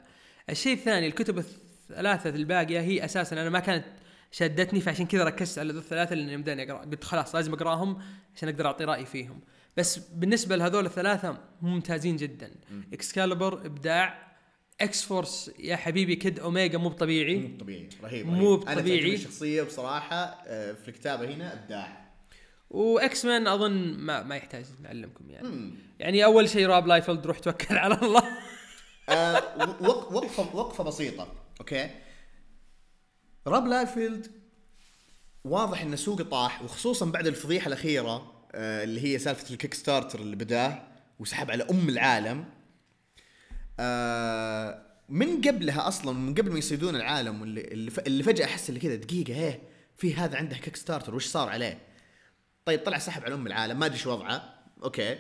الشيء 0.51 0.73
الثاني 0.73 1.07
الكتب 1.07 1.39
الثلاثة 1.39 2.31
الباقيه 2.31 2.81
هي 2.81 3.05
أساسا 3.05 3.41
أنا 3.41 3.51
ما 3.51 3.61
كانت 3.61 3.85
شدتني 4.31 4.81
فعشان 4.81 5.07
كذا 5.07 5.25
ركزت 5.25 5.59
على 5.59 5.73
ذو 5.73 5.79
الثلاثة 5.79 6.13
اللي 6.13 6.37
مداني 6.37 6.63
أقرأ. 6.73 6.85
قلت 6.85 7.05
خلاص 7.05 7.35
لازم 7.35 7.53
أقرأهم 7.53 8.03
عشان 8.37 8.49
أقدر 8.49 8.67
أعطي 8.67 8.85
رأيي 8.85 9.07
فيهم. 9.07 9.41
بس 9.81 9.99
بالنسبة 9.99 10.57
لهذول 10.57 10.87
الثلاثة 10.87 11.39
ممتازين 11.63 12.17
جدا. 12.17 12.51
Excalibur 12.93 13.67
إبداع. 13.67 14.31
X-Force 14.81 15.51
يا 15.59 15.77
حبيبي 15.77 16.17
Kid 16.17 16.41
Omega 16.41 16.79
مو 16.79 16.89
طبيعي 16.89 17.37
مو 17.39 17.59
طبيعي 17.59 17.89
رهيب 18.03 18.27
مو. 18.27 18.55
أنا 18.55 18.81
طبيعي. 18.81 18.99
تعجبني 18.99 19.15
الشخصية 19.15 19.63
بصراحة 19.63 20.17
آه، 20.47 20.73
في 20.73 20.89
الكتابة 20.89 21.35
هنا 21.35 21.53
إبداع. 21.53 22.11
و 22.71 23.25
X-Men 23.25 23.47
أظن 23.47 23.73
ما 23.99 24.23
ما 24.23 24.37
يحتاج 24.37 24.65
نعلمكم 24.83 25.31
يعني. 25.31 25.49
مم. 25.49 25.75
يعني 25.99 26.25
أول 26.25 26.49
شيء 26.49 26.67
Rob 26.67 26.87
Liefeld 26.87 27.27
روح 27.27 27.39
توكل 27.39 27.77
على 27.79 27.95
الله. 28.03 28.23
آه، 29.09 29.43
وق- 29.83 30.13
وقفة 30.13 30.57
وقفة 30.57 30.85
بسيطة 30.85 31.33
okay؟ 31.61 31.91
Rob 33.47 33.67
Liefeld 33.67 34.27
واضح 35.45 35.83
إن 35.83 35.97
سوقه 35.97 36.25
طاح 36.25 36.63
وخصوصا 36.63 37.07
بعد 37.07 37.27
الفضيحة 37.27 37.67
الأخيرة 37.69 38.40
آه، 38.53 38.85
اللي 38.85 39.05
هي 39.05 39.19
سالفة 39.19 39.51
ال 39.51 39.75
Kickstarter 39.75 40.21
اللي 40.21 40.37
بداه 40.37 40.83
وسحب 41.19 41.51
على 41.51 41.63
أم 41.71 41.89
العالم. 41.89 42.45
آه، 43.81 44.83
من 45.09 45.41
قبلها 45.41 45.89
أصلا 45.89 46.13
من 46.13 46.35
قبل 46.35 46.53
ما 46.53 46.59
يصيدون 46.59 46.97
العالم 46.97 47.41
واللي 47.41 47.91
اللي 48.07 48.23
فجأة 48.23 48.45
أحس 48.45 48.69
اللي 48.69 48.81
كذا 48.81 48.95
دقيقة 48.95 49.35
إيه 49.35 49.61
في 49.97 50.15
هذا 50.15 50.37
عنده 50.37 50.57
Kickstarter 50.57 51.15
وش 51.15 51.27
صار 51.27 51.49
عليه؟ 51.49 51.79
طيب 52.65 52.81
طلع 52.85 52.99
سحب 52.99 53.25
على 53.25 53.35
أم 53.35 53.47
العالم 53.47 53.79
ما 53.79 53.87
أدري 53.87 53.99
شو 53.99 54.11
وضعه. 54.11 54.55
okay. 54.83 55.19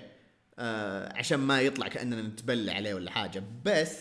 آه 0.59 1.19
عشان 1.19 1.39
ما 1.41 1.61
يطلع 1.61 1.89
كأننا 1.89 2.23
نتبلى 2.23 2.73
عليه 2.73 2.95
ولا 2.95 3.11
حاجة. 3.11 3.43
بس 3.65 3.97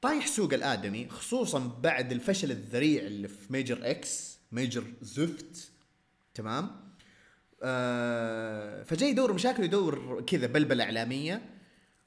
طايح 0.00 0.26
سوق 0.26 0.54
الآدمي 0.54 1.08
خصوصا 1.08 1.58
بعد 1.82 2.12
الفشل 2.12 2.50
الذريع 2.50 3.02
اللي 3.02 3.28
في 3.28 3.52
Major 3.52 3.90
X 3.90 4.38
Major 4.52 4.84
زفت 5.02 5.70
تمام؟ 6.34 6.81
آه 7.62 8.82
فجاي 8.82 9.10
يدور 9.10 9.32
مشاكل 9.32 9.64
يدور 9.64 10.24
كذا 10.26 10.46
بلبلة 10.46 10.84
إعلامية 10.84 11.42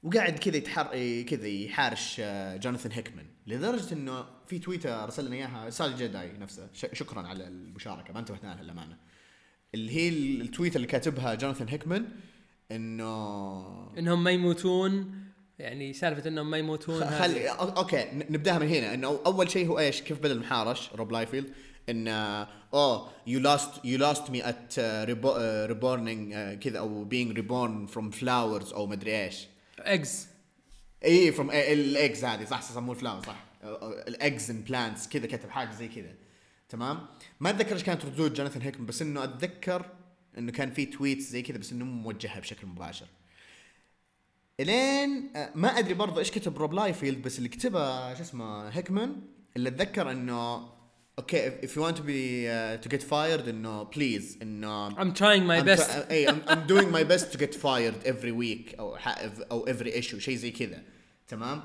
وقاعد 0.03 0.39
كذا 0.39 0.55
يتحر 0.57 0.83
كذا 1.29 1.47
يحارش 1.47 2.15
آه، 2.19 2.57
Jonathan 2.58 2.91
Hickman. 2.91 3.25
لدرجة 3.47 3.93
إنه 3.93 4.25
في 4.47 4.59
تويتر 4.59 5.03
ارسل 5.03 5.25
لنا 5.25 5.35
إياها 5.35 5.69
سالي 5.69 5.95
جداي 6.07 6.31
نفسه. 6.38 6.69
ش- 6.74 6.85
شكرا 6.93 7.21
على 7.27 7.47
المشاركة 7.47 8.13
ما 8.13 8.19
انتبهنا 8.19 8.53
لها 8.55 8.63
للامانه 8.63 8.97
اللي 9.75 9.91
هي 9.95 10.09
التويت 10.10 10.75
اللي 10.75 10.88
كاتبها 10.88 11.35
Jonathan 11.36 11.67
Hickman 11.67 12.05
إنه 12.71 13.97
إنهم 13.97 14.24
ما 14.24 14.31
يموتون. 14.31 15.21
يعني 15.59 15.93
سالفة 15.93 16.29
إنهم 16.29 16.51
ما 16.51 16.57
يموتون 16.57 17.00
خ- 17.00 17.03
هذه. 17.03 17.21
خلي 17.21 17.50
أو- 17.50 17.77
أوكي 17.77 18.05
نبدأها 18.13 18.59
من 18.59 18.67
هنا. 18.67 18.93
إنه 18.93 19.19
أول 19.25 19.51
شيء 19.51 19.67
هو 19.67 19.79
إيش؟ 19.79 20.01
كيف 20.01 20.19
بدأ 20.19 20.31
المحارش؟ 20.33 20.89
روب 20.95 21.12
لايفيلد. 21.12 21.47
إن 21.89 22.08
اوه 22.74 23.12
يو 23.27 23.39
لاست 23.39 23.86
يو 23.86 23.98
لاست 23.98 24.30
مي 24.30 24.50
ات 24.50 24.80
ريبورنينج 25.70 26.34
كذا 26.60 26.80
أو 26.80 27.04
بينج 27.04 27.32
ريبورن 27.32 27.86
فروم 27.86 28.12
فلاورز 28.12 28.74
أو 28.74 28.88
مدري 28.88 29.24
إيش. 29.24 29.48
إكس 29.80 30.27
اي 31.06 31.32
فروم 31.32 31.51
الايجز 31.51 32.25
هذه 32.25 32.46
صح 32.46 32.62
صح 32.62 32.77
مو 32.77 32.92
الفلاور 32.92 33.22
صح. 33.25 33.46
الايجز 34.08 34.51
اند 34.51 34.65
بلانتس 34.65 35.08
كذا 35.08 35.27
كتب 35.27 35.50
حاجة 35.50 35.72
زي 35.72 35.88
كذا. 35.88 36.13
تمام؟ 36.70 37.06
ما 37.39 37.50
أتذكر 37.50 37.74
إيش 37.74 37.84
كانت 37.84 38.06
ردود 38.06 38.34
جوناثان 38.34 38.62
هيكمان 38.62 38.86
بس 38.86 39.01
إنه 39.01 39.24
أتذكر 39.24 39.86
إنه 40.38 40.51
كان 40.51 40.72
في 40.72 40.86
tweet 40.86 41.20
زي 41.20 41.42
كذا 41.42 41.58
بس 41.58 41.72
إنه 41.72 41.86
مو 41.86 42.01
موجهها 42.01 42.39
بشكل 42.39 42.68
مباشر. 42.68 43.08
إلين 44.60 45.32
آه، 45.36 45.51
ما 45.56 45.68
أدري 45.68 45.94
برضه 45.94 46.20
إيش 46.20 46.32
كتب 46.32 46.58
Rob 46.58 46.74
Liefeld 46.74 47.22
بس 47.22 47.38
اللي 47.38 47.50
كتبه 47.50 48.13
شو 48.13 48.22
اسمه 48.22 48.70
Hickman 48.70 49.22
اللي 49.58 49.70
أتذكر 49.70 50.12
إنه 50.12 50.70
okay 51.20 51.62
if 51.62 51.69
you 51.75 51.81
want 51.81 51.95
to 51.95 52.01
be 52.01 52.48
uh, 52.48 52.86
to 52.86 52.89
get 52.98 53.03
fired 53.10 53.48
انه 53.48 53.84
please 53.84 54.38
انه 54.41 54.89
I'm 54.89 55.13
trying 55.15 55.43
my 55.48 55.62
I'm 55.62 55.65
best. 55.77 55.88
try- 55.89 56.12
اي 56.12 56.27
I'm, 56.27 56.48
I'm 56.48 56.67
doing 56.67 56.91
my 56.91 57.03
best 57.13 57.31
to 57.34 57.38
get 57.39 57.55
fired 57.55 58.07
every 58.07 58.31
week 58.31 58.79
أو 58.79 58.95
أو 59.51 59.65
every 59.65 59.91
issue. 60.03 60.17
شيء 60.17 60.36
زي 60.36 60.51
كذا 60.51 60.84
تمام 61.27 61.63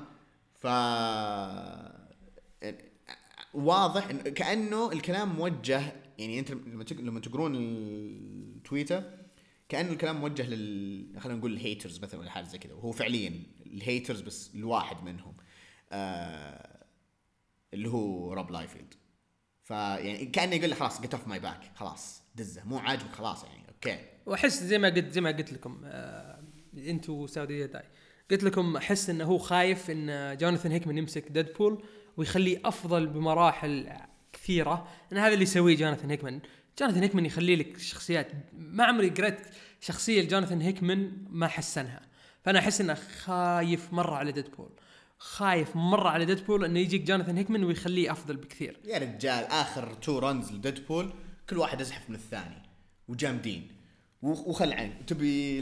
ف 0.53 0.67
واضح. 3.53 4.09
إن 4.09 4.17
كأنه 4.21 4.91
الكلام 4.91 5.35
موجه 5.35 5.81
يعني 6.17 6.39
أنت 6.39 6.51
لما 6.51 6.83
لما 6.99 7.19
تقرون 7.19 7.55
التويتر 7.55 9.03
كانه 9.69 9.91
الكلام 9.91 10.19
موجه 10.21 10.47
لل 10.49 11.19
خلينا 11.19 11.39
نقول 11.39 11.53
ال 11.53 11.60
haters 11.60 11.99
مثلا 11.99 12.19
ولا 12.19 12.29
حاجة 12.29 12.45
زي 12.45 12.57
كذا. 12.57 12.73
وهو 12.73 12.91
فعليا 12.91 13.33
ال 13.65 13.73
haters 13.73 14.21
بس 14.21 14.51
الواحد 14.55 15.03
منهم. 15.03 15.33
آه 15.91 16.77
اللي 17.73 17.89
هو 17.89 18.33
روب 18.33 18.51
لايفيلد 18.51 18.93
فيعني 19.71 20.25
كأنه 20.25 20.55
يقول 20.55 20.69
له 20.69 20.75
خلاص 20.75 21.01
get 21.01 21.13
off 21.13 21.27
my 21.27 21.39
back 21.39 21.71
خلاص 21.75 22.23
دزه. 22.35 22.63
مو 22.65 22.77
عاجبك 22.77 23.11
خلاص 23.11 23.43
يعني 23.43 23.65
أوكي 23.69 23.99
وأحس 24.25 24.63
زي 24.63 24.77
ما 24.77 24.89
قلت 24.89 25.11
زي 25.11 25.21
ما 25.21 25.31
قلت 25.31 25.53
لكم 25.53 25.81
آه 25.85 26.39
أنتوا 26.77 27.27
سعودية 27.27 27.65
داي. 27.65 27.83
قلت 28.31 28.43
لكم 28.43 28.77
أحس 28.77 29.09
إنه 29.09 29.25
هو 29.25 29.37
خايف 29.37 29.91
إن 29.91 30.37
جوناثان 30.37 30.71
هيكمان 30.71 30.97
يمسك 30.97 31.27
ديدبول 31.27 31.83
ويخليه 32.17 32.61
أفضل 32.65 33.07
بمراحل 33.07 33.89
كثيرة. 34.33 34.87
لأن 35.11 35.21
هذا 35.21 35.33
اللي 35.33 35.43
يسويه 35.43 35.75
جوناثان 35.75 36.09
هيكمان. 36.09 36.39
جوناثان 36.79 37.03
هيكمان 37.03 37.25
يخلي 37.25 37.55
لك 37.55 37.77
شخصيات. 37.77 38.31
ما 38.53 38.83
عمري 38.83 39.09
قريت 39.09 39.39
شخصية 39.81 40.27
جوناثان 40.27 40.61
هيكمان 40.61 41.11
ما 41.29 41.47
حسنها. 41.47 42.01
فأنا 42.43 42.59
أحس 42.59 42.81
إنه 42.81 42.93
خايف 42.93 43.93
مرة 43.93 44.15
على 44.15 44.31
ديدبول 44.31 44.69
خايف 45.21 45.75
مرة 45.75 46.09
على 46.09 46.25
ديدبول 46.25 46.65
إنه 46.65 46.79
يجيك 46.79 47.01
جوناثان 47.01 47.37
هيكمان 47.37 47.63
ويخليه 47.63 48.11
أفضل 48.11 48.37
بكثير. 48.37 48.79
يا 48.85 48.97
رجال 48.97 49.43
آخر 49.43 49.93
two 49.93 50.19
runs 50.19 50.51
لديدبول 50.51 51.13
كل 51.49 51.57
واحد 51.57 51.81
يزحف 51.81 52.09
من 52.09 52.15
الثاني 52.15 52.61
وجامدين. 53.07 53.67
وخل 54.21 54.73
عين 54.73 55.05
تبي 55.05 55.61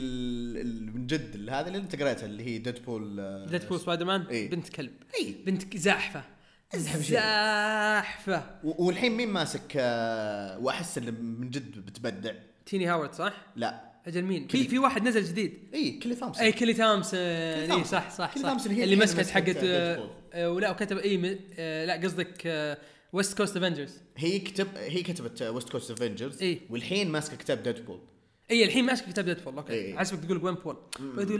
من 0.94 1.08
جد 1.08 1.50
هذا 1.50 1.68
اللي 1.68 1.78
انت 1.78 2.02
قريتها 2.02 2.26
اللي 2.26 2.44
هي 2.44 2.58
ديدبول 2.58 3.46
ديدبول 3.50 3.80
سبايدر 3.80 4.06
مان 4.06 4.22
إيه. 4.22 4.50
بنت 4.50 4.70
كلب. 4.70 4.94
إي. 5.20 5.36
بنت 5.46 5.78
زاحفة. 5.78 6.24
ازحف 6.76 7.02
شيء. 7.02 7.20
زاحفة. 7.20 8.60
والحين 8.64 9.12
مين 9.12 9.30
ماسك 9.30 9.74
آه، 9.76 10.60
وأحس 10.60 10.98
إنه 10.98 11.12
من 11.12 11.50
جد 11.50 11.86
بتبدع. 11.86 12.34
تيني 12.66 12.88
هاورد 12.88 13.14
صح؟ 13.14 13.34
لا. 13.56 13.89
أجل 14.08 14.22
مين؟ 14.22 14.48
في 14.48 14.68
في 14.68 14.80
واحد 14.80 15.08
نزل 15.08 15.24
جديد. 15.24 15.54
إي 15.74 15.92
كلي 15.92 16.16
ثامسون. 16.16 16.44
إي 16.44 16.52
كيلي 16.52 16.74
ثامسون. 16.74 17.20
إي 17.20 17.68
ثامسون. 17.68 17.84
صح 17.84 18.10
صح. 18.10 18.34
كيلي 18.34 18.44
صح 18.44 18.50
ثامسون 18.50 18.72
هي 18.74 18.84
اللي 18.84 18.96
مسكت 18.96 19.30
حقت 19.30 19.58
آه، 19.64 20.52
ولا 20.52 20.72
وكتب 20.72 20.98
إي 20.98 21.40
آه، 21.60 21.86
لا 21.86 21.94
قصدك 21.94 22.78
West 23.14 23.38
Coast 23.38 23.58
Avengers 23.58 24.02
هي 24.18 24.40
كتب 24.40 24.68
هي 24.76 25.04
كتبت 25.04 25.42
West 25.42 25.70
Coast 25.70 25.92
Avengers 25.92 26.42
إيه. 26.42 26.60
والحين 26.70 27.12
ماسكة 27.12 27.38
كتاب 27.38 27.64
ديدبول 27.64 28.00
إي 28.52 28.64
الحين 28.64 28.86
ماسك 28.86 29.06
كتاب 29.06 29.26
ديدبول 29.26 29.58
أوكي. 29.58 29.74
إيه. 29.74 29.98
حسبك 29.98 30.26
تقول 30.26 30.42
Gwenpool 30.42 30.78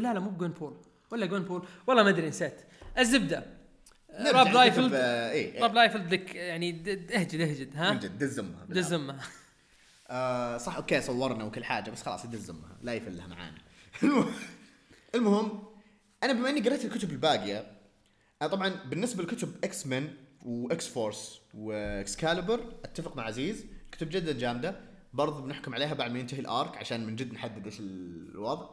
لا 0.04 0.14
لا 0.14 0.20
مو 0.20 0.32
Gwenpool 0.32 0.74
ولا 1.12 1.26
Gwenpool 1.26 1.64
والله 1.88 2.04
ما 2.04 2.10
أدري 2.10 2.28
نسيت. 2.28 2.56
الزبدة. 3.00 3.60
راب 4.20 4.54
لايفلد 4.54 4.94
إي 4.94 5.60
راب 5.60 5.76
لايفلد 5.76 6.14
لك 6.14 6.36
يعني 6.36 6.70
اهجد 7.14 7.42
اهجد 7.42 7.70
ها؟ 7.76 7.94
جد 7.94 8.18
دزمها 8.18 8.66
بالعافية. 8.66 8.74
دزمها 8.74 9.20
آه 10.10 10.58
صح 10.58 10.76
أوكي 10.76 11.02
صورنا 11.02 11.44
وكل 11.44 11.64
حاجة 11.64 11.92
بس 11.92 12.04
خلاص 12.04 12.26
يدزمها 12.26 12.78
لا 12.82 12.94
يفلها 12.94 13.28
معانا. 13.28 13.58
المهم 15.16 15.64
أنا 16.24 16.34
بما 16.34 16.50
إني 16.50 16.62
قريت 16.62 16.86
الكتب 16.86 17.12
الباقية 17.12 17.72
أنا 18.42 18.50
طبعا 18.50 18.70
بالنسبة 18.70 19.24
لكتب 19.24 19.56
X-Men 19.64 19.88
و 19.88 20.14
X-Force 20.46 20.88
و 20.88 21.42
Excalibur 21.54 22.60
أتفق 22.86 23.16
مع 23.18 23.24
عزيز 23.24 23.66
كتب 23.92 24.10
جدا 24.10 24.32
جامدة. 24.40 24.76
برضو 25.14 25.42
بنحكم 25.42 25.74
عليها 25.74 25.94
بعد 25.94 26.12
ما 26.12 26.20
ينتهي 26.20 26.40
ال 26.40 26.49
arc 26.49 26.78
عشان 26.78 27.06
من 27.06 27.16
جد 27.16 27.34
نحدد 27.34 27.66
إيش 27.66 27.80
الوضع. 27.80 28.70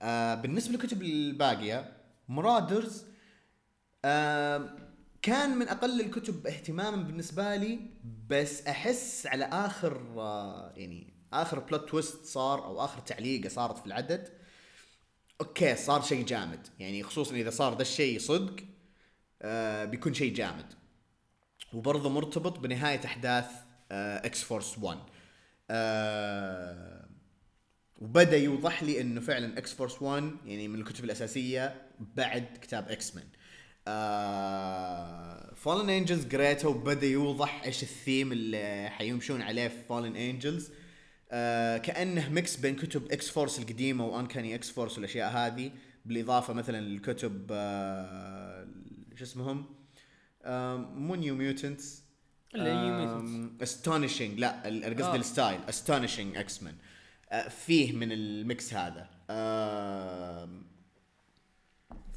آه 0.00 0.34
بالنسبة 0.34 0.72
للكتب 0.72 1.02
الباقية 1.02 1.92
Marauders 2.28 3.04
آه 4.04 4.87
كان 5.28 5.58
من 5.58 5.68
أقل 5.68 6.00
الكتب 6.00 6.46
اهتماما 6.46 6.96
بالنسبة 7.02 7.56
لي 7.56 7.80
بس 8.28 8.66
أحس 8.66 9.26
على 9.26 9.44
آخر 9.44 10.02
آه 10.16 10.72
يعني 10.76 11.14
آخر 11.32 11.58
plot 11.58 11.88
twist 11.88 12.24
صار 12.24 12.64
أو 12.64 12.84
آخر 12.84 13.00
تعليقة 13.00 13.48
صارت 13.48 13.78
في 13.78 13.86
العدد 13.86 14.28
أوكي 15.40 15.76
صار 15.76 16.02
شيء 16.02 16.26
جامد. 16.26 16.66
يعني 16.78 17.02
خصوصا 17.02 17.34
إذا 17.34 17.50
صار 17.50 17.76
ذا 17.76 17.82
الشيء 17.82 18.18
صدق 18.18 18.56
آه 19.42 19.84
بيكون 19.84 20.14
شيء 20.14 20.34
جامد. 20.34 20.66
وبرضه 21.72 22.10
مرتبط 22.10 22.58
بنهاية 22.58 23.04
أحداث 23.04 23.50
X-Force 23.92 24.78
1 24.78 24.98
آه 25.70 27.08
وبدأ 27.98 28.36
يوضح 28.36 28.82
لي 28.82 29.00
إنه 29.00 29.20
فعلا 29.20 29.58
X-Force 29.58 30.02
1 30.02 30.30
يعني 30.44 30.68
من 30.68 30.80
الكتب 30.80 31.04
الأساسية 31.04 31.82
بعد 32.16 32.58
كتاب 32.62 32.88
X-Men 32.88 33.28
Fallen 35.54 35.90
Angels 35.90 36.26
قريته 36.26 36.68
وبدا 36.68 37.06
يوضح 37.06 37.62
إيش 37.64 37.82
الثيم 37.82 38.32
اللي 38.32 38.88
حيمشون 38.90 39.42
عليه 39.42 39.68
في 39.68 39.82
Fallen 39.88 40.16
Angels 40.16 40.70
آه 41.30 41.78
كأنه 41.78 42.28
mix 42.28 42.56
بين 42.56 42.76
كتب 42.76 43.12
X-Force 43.12 43.58
القديمة 43.58 44.06
و 44.06 44.54
Uncanny 44.54 44.70
X-Force 44.70 44.96
والأشياء 44.96 45.30
هذه 45.30 45.70
بالإضافة 46.04 46.52
مثلا 46.52 46.80
للكتب 46.80 47.46
آه 47.50 48.68
شو 49.16 49.24
اسمهم؟ 49.24 49.66
آه 50.42 50.76
مو 50.76 51.14
New 51.14 51.34
Mutants. 51.34 52.02
Astonishing 53.62 54.38
لا 54.38 54.62
قصدي. 54.98 55.16
ال 55.16 55.60
style 55.68 56.36
Astonishing 56.36 56.62
X-Men 56.62 56.74
فيه 57.48 57.92
من 57.92 58.12
ال 58.12 58.27
mix 58.27 58.74
هذا. 58.74 59.08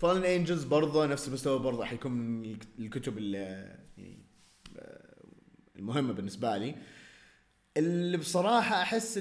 Fallen 0.01 0.23
Angels 0.25 0.63
برضه 0.63 1.05
نفس 1.05 1.27
المستوى 1.27 1.59
برضه 1.59 1.85
حيكون 1.85 2.11
من 2.11 2.45
الك- 2.51 2.67
الكتب 2.79 3.17
يعني 3.17 4.17
المهمة 5.75 6.13
بالنسبة 6.13 6.57
لي. 6.57 6.75
اللي 7.77 8.17
بصراحة 8.17 8.81
أحس 8.81 9.17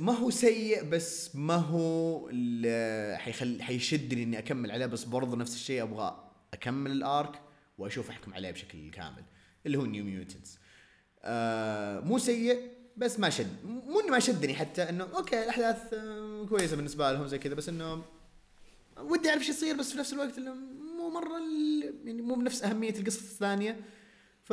ما 0.00 0.12
هو 0.12 0.30
سيء 0.30 0.84
بس 0.84 1.36
ما 1.36 1.54
هو 1.56 2.28
حيخل 3.16 3.62
حيشدني 3.62 4.22
إني 4.22 4.38
أكمل 4.38 4.70
عليه. 4.70 4.86
بس 4.86 5.04
برضه 5.04 5.36
نفس 5.36 5.54
الشيء 5.54 5.82
أبغى 5.82 6.30
أكمل 6.54 6.90
ال 6.92 7.04
arc 7.04 7.40
وأشوف 7.78 8.10
أحكم 8.10 8.34
عليه 8.34 8.50
بشكل 8.50 8.90
كامل 8.90 9.22
اللي 9.66 9.78
هو 9.78 9.86
New 9.86 10.04
Mutants 10.04 10.58
آه 11.22 12.00
مو 12.00 12.18
سيء 12.18 12.60
بس 12.96 13.20
ما 13.20 13.30
شد. 13.30 13.56
مو 13.64 14.00
إنه 14.00 14.10
ما 14.10 14.18
شدني 14.18 14.54
حتى 14.54 14.82
إنه 14.82 15.04
أوكي 15.16 15.42
الأحداث 15.42 15.94
آه 15.94 16.46
كويسة 16.48 16.76
بالنسبة 16.76 17.12
لهم 17.12 17.26
زي 17.26 17.38
كذا 17.38 17.54
بس 17.54 17.68
إنه 17.68 18.02
ودي 19.00 19.28
أعرف 19.30 19.42
شو 19.44 19.50
يصير 19.50 19.76
بس 19.76 19.92
في 19.92 19.98
نفس 19.98 20.12
الوقت 20.12 20.38
مو 20.38 21.18
ال- 21.36 21.94
يعني 22.04 22.22
مو 22.22 22.34
بنفس 22.34 22.62
أهمية 22.64 22.90
القصة 22.98 23.20
الثانية. 23.20 23.80
ف 24.42 24.52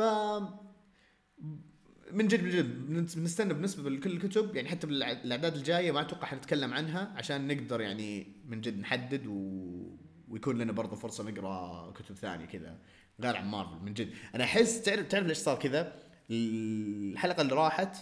من 2.12 2.28
جد 2.28 2.42
من 2.42 2.50
جد 2.50 2.86
بنستنى 3.16 3.54
بالنسبة 3.54 3.90
لكل 3.90 4.10
الكتب 4.12 4.56
يعني 4.56 4.68
حتى 4.68 4.86
بالاعداد 4.86 5.54
الجاية 5.56 5.92
ما 5.92 6.00
أتوقع 6.00 6.26
حنتكلم 6.26 6.74
عنها 6.74 7.12
عشان 7.16 7.46
نقدر 7.46 7.80
يعني 7.80 8.26
من 8.48 8.60
جد 8.60 8.78
نحدد 8.78 9.26
و... 9.26 9.96
ويكون 10.28 10.58
لنا 10.58 10.72
برضه 10.72 10.96
فرصة 10.96 11.24
نقرأ 11.24 11.90
كتب 11.92 12.14
ثانية 12.14 12.44
كذا 12.46 12.78
غير 13.20 13.36
عن 13.36 13.48
مارفل. 13.50 13.84
من 13.84 13.94
جد 13.94 14.10
أنا 14.34 14.44
أحس 14.44 14.82
تعرف 14.82 15.06
تعرف 15.06 15.26
ليش 15.26 15.38
صار 15.38 15.58
كذا؟ 15.58 16.02
الحلقة 16.30 17.40
اللي 17.42 17.54
راحت 17.54 17.96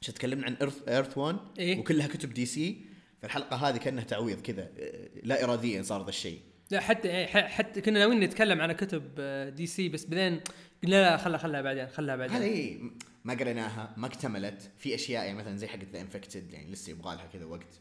تكلمنا 0.00 0.46
عن 0.46 0.54
Earth 0.54 0.88
Earth 0.88 1.18
1 1.18 1.36
إيه. 1.58 1.80
وكلها 1.80 2.06
كتب 2.06 2.34
DC 2.34 2.84
فالحلقه 3.26 3.56
هذه 3.56 3.76
كأنها 3.76 4.04
تعويض 4.04 4.40
كذا 4.40 4.68
إيه، 4.78 5.10
لا 5.22 5.44
اراديا 5.44 5.82
صار 5.82 6.02
ذا 6.02 6.08
الشيء. 6.08 6.40
لا 6.70 6.80
حتى 6.80 7.26
ح- 7.26 7.46
حتى 7.46 7.80
كنا 7.80 7.98
ناويين 7.98 8.20
نتكلم 8.20 8.60
على 8.60 8.74
كتب 8.74 9.02
آه، 9.18 9.48
DC 9.48 9.88
بس 9.88 10.04
بعدين 10.04 10.40
قلنا 10.84 11.10
لا 11.10 11.16
خلها 11.16 11.38
خلها 11.38 11.62
بعدين 11.62 11.88
خلها 11.88 12.16
بعدين. 12.16 12.36
هي 12.42 12.78
ما 13.24 13.34
قريناها 13.34 13.94
ما 13.96 14.06
اكتملت. 14.06 14.70
في 14.78 14.94
أشياء 14.94 15.24
يعني 15.24 15.38
مثلا 15.38 15.56
زي 15.56 15.66
حقت 15.66 15.84
The 15.92 16.00
Infected 16.00 16.52
يعني 16.52 16.70
لسه 16.72 16.90
يبغى 16.90 17.16
لها 17.16 17.26
كذا 17.32 17.44
وقت. 17.44 17.80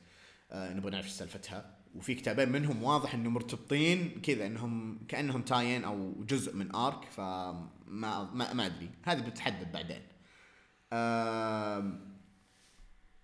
آه 0.52 0.74
نبغى 0.74 0.92
نعرف 0.92 1.06
إيش 1.06 1.14
سالفتها. 1.14 1.76
وفي 1.96 2.16
كتابين 2.16 2.50
منهم 2.50 2.84
واضح 2.84 3.14
انه 3.14 3.30
مرتبطين 3.30 4.22
كذا 4.22 4.46
إنهم 4.46 5.00
كأنهم 5.08 5.42
tie-in 5.42 5.84
أو 5.84 6.14
جزء 6.24 6.56
من 6.56 6.76
arc 6.76 7.06
فما 7.12 7.70
ما, 8.34 8.54
ما 8.54 8.66
أدري. 8.66 8.90
هذه 9.04 9.20
بتحدد 9.20 9.72
بعدين. 9.72 10.02
آه 10.94 12.00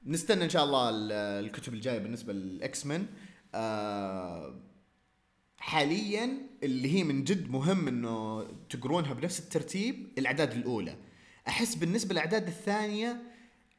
نستنى 0.06 0.44
إن 0.44 0.50
شاء 0.50 0.64
الله 0.64 0.90
ال- 0.90 1.12
الكتب 1.46 1.74
الجاية 1.74 2.00
بالنسبة 2.00 2.34
لل 2.34 2.86
X-Men. 2.86 3.06
آه 3.56 4.56
حاليا 5.58 6.38
اللي 6.64 6.94
هي 6.96 7.04
من 7.04 7.24
جد 7.24 7.50
مهم 7.52 7.88
إنه 7.88 8.44
تقرونها 8.70 9.14
بنفس 9.14 9.40
الترتيب 9.40 10.08
الأعداد 10.18 10.52
الأولى. 10.52 10.96
أحس 11.48 11.76
بالنسبة 11.76 12.14
للأعداد 12.14 12.48
الثانية 12.48 13.22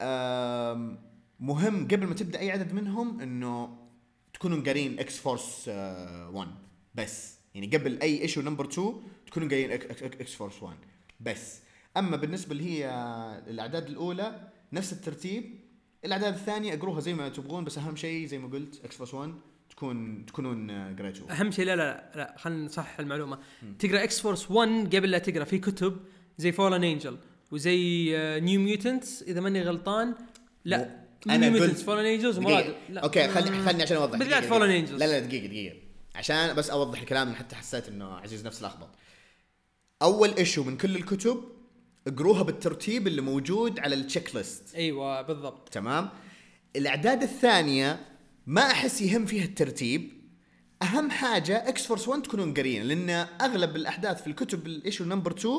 آم، 0.00 0.98
مهم 1.40 1.85
قبل 1.88 2.06
ما 2.06 2.14
تبدأ 2.14 2.38
أي 2.38 2.50
عدد 2.50 2.72
منهم 2.72 3.20
إنه 3.20 3.78
تكونوا 4.35 4.64
قارين 4.64 4.98
X-Force 4.98 5.68
1 5.68 6.48
بس. 6.94 7.35
يعني 7.54 7.66
قبل 7.76 8.00
أي 8.02 8.22
issue 8.22 8.40
number 8.40 8.64
2 8.66 8.94
تكونوا 9.26 9.48
قارين 9.48 9.70
X-Force 10.03 10.62
1 10.62 10.76
بس. 11.20 11.61
أما 11.96 12.16
بالنسبة 12.16 12.52
اللي 12.52 12.64
هي 12.70 12.88
الأعداد 13.48 13.87
الأولى 13.87 14.48
نفس 14.72 14.92
الترتيب 14.92 15.61
الأعداد 16.05 16.35
الثانية 16.35 16.75
أقروها 16.75 17.01
زي 17.01 17.15
ما 17.15 17.29
تبغون 17.29 17.65
بس 17.65 17.79
أهم 17.79 17.97
شيء 17.97 18.27
زي 18.27 18.38
ما 18.38 18.49
قلت 18.49 18.81
X-Force 18.85 19.14
1 19.15 19.35
تكون 19.71 20.27
تكونون 20.27 20.71
آه، 20.71 20.97
قريتوه 20.99 21.33
أهم 21.33 21.51
شيء 21.51 21.65
لا 21.65 21.77
لا 21.77 22.12
لا 22.17 22.35
خلينا 22.38 22.65
نصحح 22.65 23.01
المعلومة. 23.01 23.38
تقرأ 23.79 24.05
X-Force 24.05 24.51
1 24.51 24.97
قبل 24.97 25.11
لا 25.11 25.19
تقرأ 25.19 25.45
في 25.45 25.59
كتب 25.59 25.97
زي 26.38 26.53
Fallen 26.53 26.85
Angel 26.85 27.18
وزي 27.53 28.12
New 28.40 28.61
Mutants 28.61 29.22
إذا 29.23 29.41
ماني 29.41 29.62
غلطان 29.62 30.15
لا. 30.65 31.03
New 31.27 31.62
قلت- 31.62 31.77
Fallen 31.79 32.07
Angels 32.07 32.38
دقيقة. 32.38 32.75
أوكي 32.91 33.29
خلني 33.29 33.62
خلني 33.62 33.83
عشان 33.83 33.97
أوضح. 33.97 34.19
بالذات 34.19 34.45
دقيقة. 34.45 34.87
Angels. 34.87 34.91
لا 34.91 35.05
لا 35.05 35.19
دقيقة 35.19 35.47
دقيقة. 35.47 35.77
عشان 36.15 36.55
بس 36.55 36.71
أوضح 36.71 37.01
الكلام 37.01 37.35
حتى 37.35 37.57
حسيت 37.57 37.88
إنه 37.88 38.05
عزيز 38.15 38.47
نفس 38.47 38.62
لخبط 38.62 38.88
أول 40.03 40.35
issue 40.35 40.64
من 40.65 40.77
كل 40.77 40.97
الكتب 40.97 41.45
اقروها 42.07 42.43
بالترتيب 42.43 43.07
اللي 43.07 43.21
موجود 43.21 43.79
على 43.81 43.95
ال 43.94 44.35
checklist 44.37 44.75
أيوه 44.75 45.23
بالضبط. 45.23 45.69
تمام؟ 45.69 46.09
الأعداد 46.77 47.23
الثانية 47.23 48.01
ما 48.47 48.62
أحس 48.62 49.03
يهم 49.03 49.27
فيها 49.27 49.45
الترتيب. 49.45 50.12
أهم 50.83 51.11
حاجة 51.11 51.69
X-Force 51.68 52.09
1 52.09 52.23
تكونون 52.23 52.55
قارين 52.55 52.83
لأن 52.83 53.11
أغلب 53.41 53.77
الأحداث 53.77 54.21
في 54.21 54.27
الكتب 54.27 54.67
ال 54.66 54.73
issue 54.73 55.05
number 55.05 55.33
2 55.33 55.55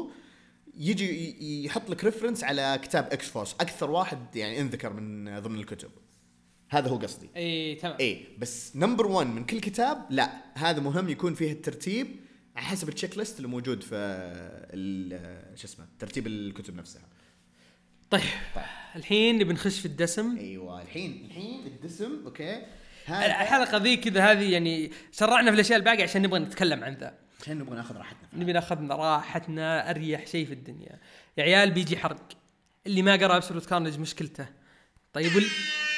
يجي 0.77 1.65
يحط 1.65 1.89
لك 1.89 2.03
reference 2.03 2.43
على 2.43 2.79
كتاب 2.83 3.09
X-Force 3.11 3.53
أكثر 3.53 3.91
واحد 3.91 4.35
يعني 4.35 4.61
انذكر 4.61 4.93
من 4.93 5.39
ضمن 5.39 5.59
الكتب. 5.59 5.89
هذا 6.69 6.89
هو 6.89 6.95
قصدي. 6.95 7.29
إي 7.35 7.75
تمام. 7.75 7.97
إي 7.99 8.27
بس 8.37 8.75
number 8.75 9.07
1 9.07 9.27
من 9.27 9.45
كل 9.45 9.59
كتاب 9.59 10.05
لا 10.09 10.43
هذا 10.53 10.79
مهم 10.79 11.09
يكون 11.09 11.33
فيه 11.33 11.51
الترتيب. 11.51 12.07
على 12.55 12.65
حسب 12.65 12.89
ال 12.89 13.17
checklist 13.17 13.37
اللي 13.37 13.47
موجود 13.47 13.83
في 13.83 13.95
شو 15.55 15.67
اسمه 15.67 15.85
ترتيب 15.99 16.27
الكتب 16.27 16.75
نفسها. 16.75 17.01
طيب 18.09 18.21
الحين 18.95 19.39
نبي 19.39 19.53
نخش 19.53 19.79
في 19.79 19.85
الدسم. 19.85 20.37
أيوه 20.37 20.81
الحين 20.81 21.25
الحين 21.25 21.67
الدسم 21.67 22.21
okay. 22.25 22.65
الحلقة 23.09 23.77
ذي 23.77 23.97
كذا 23.97 24.31
هذه 24.31 24.51
يعني 24.51 24.91
سرعنا 25.11 25.51
في 25.51 25.55
الأشياء 25.55 25.79
الباقية 25.79 26.03
عشان 26.03 26.21
نبغى 26.21 26.39
نتكلم 26.39 26.83
عن 26.83 26.93
ذا. 26.93 27.17
عشان 27.41 27.57
نبغى 27.57 27.75
ناخذ 27.75 27.97
راحتنا 27.97 28.29
نبي 28.33 28.53
ناخذ 28.53 28.87
راحتنا 28.87 29.89
أريح 29.89 30.27
شيء 30.27 30.45
في 30.45 30.53
الدنيا. 30.53 30.99
يا 31.37 31.43
عيال 31.43 31.71
بيجي 31.71 31.97
حرق. 31.97 32.29
اللي 32.87 33.01
ما 33.01 33.15
قرأ 33.15 33.37
Absolute 33.37 33.65
Carnage 33.65 33.99
مشكلته. 33.99 34.45
طيب 35.13 35.35
وال... 35.35 35.45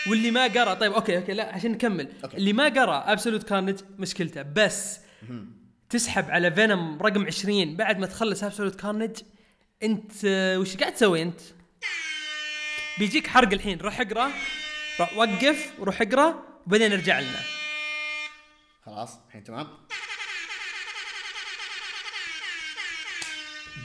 واللي 0.10 0.32
ما 0.32 0.48
قرأ 0.48 0.74
طيب 0.74 0.92
okay 0.92 1.18
okay 1.18 1.34
لا 1.34 1.56
عشان 1.56 1.72
نكمل. 1.72 2.10
okay. 2.24 2.38
اللي 2.38 2.54
ما 2.54 2.64
قرأ 2.64 3.12
Absolute 3.12 3.44
Carnage 3.44 3.80
مشكلته 4.00 4.42
بس 4.42 5.00
تسحب 5.90 6.32
على 6.32 6.52
فينوم 6.52 7.02
رقم 7.02 7.26
20 7.26 7.76
بعد 7.76 8.00
ما 8.00 8.08
تخلص 8.08 8.44
Absolute 8.44 8.76
Carnage 8.76 9.18
انت 9.84 10.12
آه، 10.26 10.60
وش 10.60 10.78
قاعد 10.78 10.94
تسوي 10.94 11.22
انت؟ 11.22 11.42
بيجيك 13.00 13.28
حرق 13.28 13.54
الحين 13.54 13.78
روح 13.80 14.00
اقرأ 14.02 14.32
روح 15.00 15.18
وقف 15.18 15.72
وروح 15.80 16.02
اقرأ 16.02 16.44
وبعدين 16.68 16.92
ارجع 16.94 17.20
لنا. 17.20 17.40
خلاص 18.86 19.10
الحين 19.28 19.44
تمام. 19.44 19.68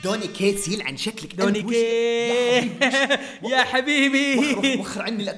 دوني 0.03 0.27
كيتس 0.27 0.67
يلعن 0.67 0.97
شكلك. 0.97 1.35
دوني 1.35 1.59
أنت 1.59 1.67
وش- 1.67 1.73
كي 1.73 2.69
يا 3.51 3.63
حبيبي. 3.63 4.37
وخر 4.79 5.01
عني 5.01 5.23
لا 5.23 5.35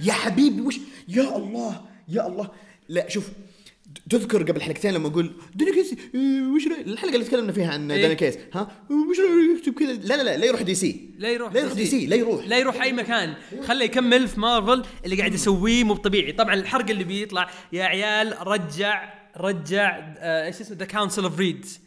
يا 0.00 0.12
حبيبي 0.12 0.60
وش؟ 0.60 0.74
يا 1.08 1.36
الله 1.36 1.86
يا 2.08 2.26
الله. 2.26 2.50
لا 2.88 3.08
شوف 3.08 3.28
تذكر 4.10 4.42
قبل 4.42 4.62
حلقتين 4.62 4.94
لما 4.94 5.08
أقول 5.08 5.32
دوني 5.54 5.72
كيتس 5.72 5.94
إيه، 6.14 6.42
وش 6.42 6.64
رأي- 6.68 6.86
الحلقة 6.88 7.14
اللي 7.14 7.24
تكلمنا 7.24 7.52
فيها 7.52 7.72
عن 7.72 7.90
إيه. 7.90 8.02
دوني 8.02 8.14
كيتس 8.14 8.38
ها؟ 8.52 8.68
وش 8.90 9.16
يكتب 9.58 9.74
كذا 9.74 9.92
لا 9.92 10.14
لا 10.16 10.22
لا 10.22 10.36
لا 10.36 10.46
يروح 10.46 10.62
دي 10.62 10.74
سي. 10.74 11.10
لا 11.18 11.30
يروح 11.30 11.52
لا 11.52 11.60
يروح 11.60 11.72
دي 11.72 11.86
سي 11.86 12.06
لا 12.06 12.16
يروح. 12.16 12.46
لا 12.46 12.58
يروح 12.58 12.82
أي 12.82 12.92
مكان. 12.92 13.34
خليه 13.62 13.84
يكمل 13.84 14.28
في 14.28 14.40
مارفل 14.40 14.82
اللي 15.04 15.16
قاعد 15.16 15.34
يسويه 15.34 15.84
مو 15.84 15.94
طبيعي. 15.94 16.32
طبعا 16.32 16.54
الحرق 16.54 16.90
اللي 16.90 17.04
بيطلع 17.04 17.50
يا 17.72 17.84
عيال 17.84 18.46
رجع 18.46 19.12
رجع 19.36 20.14
آه، 20.18 20.46
إيش 20.46 20.60
اسمه؟ 20.60 20.76
the 20.76 20.84
Council 20.84 21.22
of 21.24 21.38
Reeds 21.38 21.80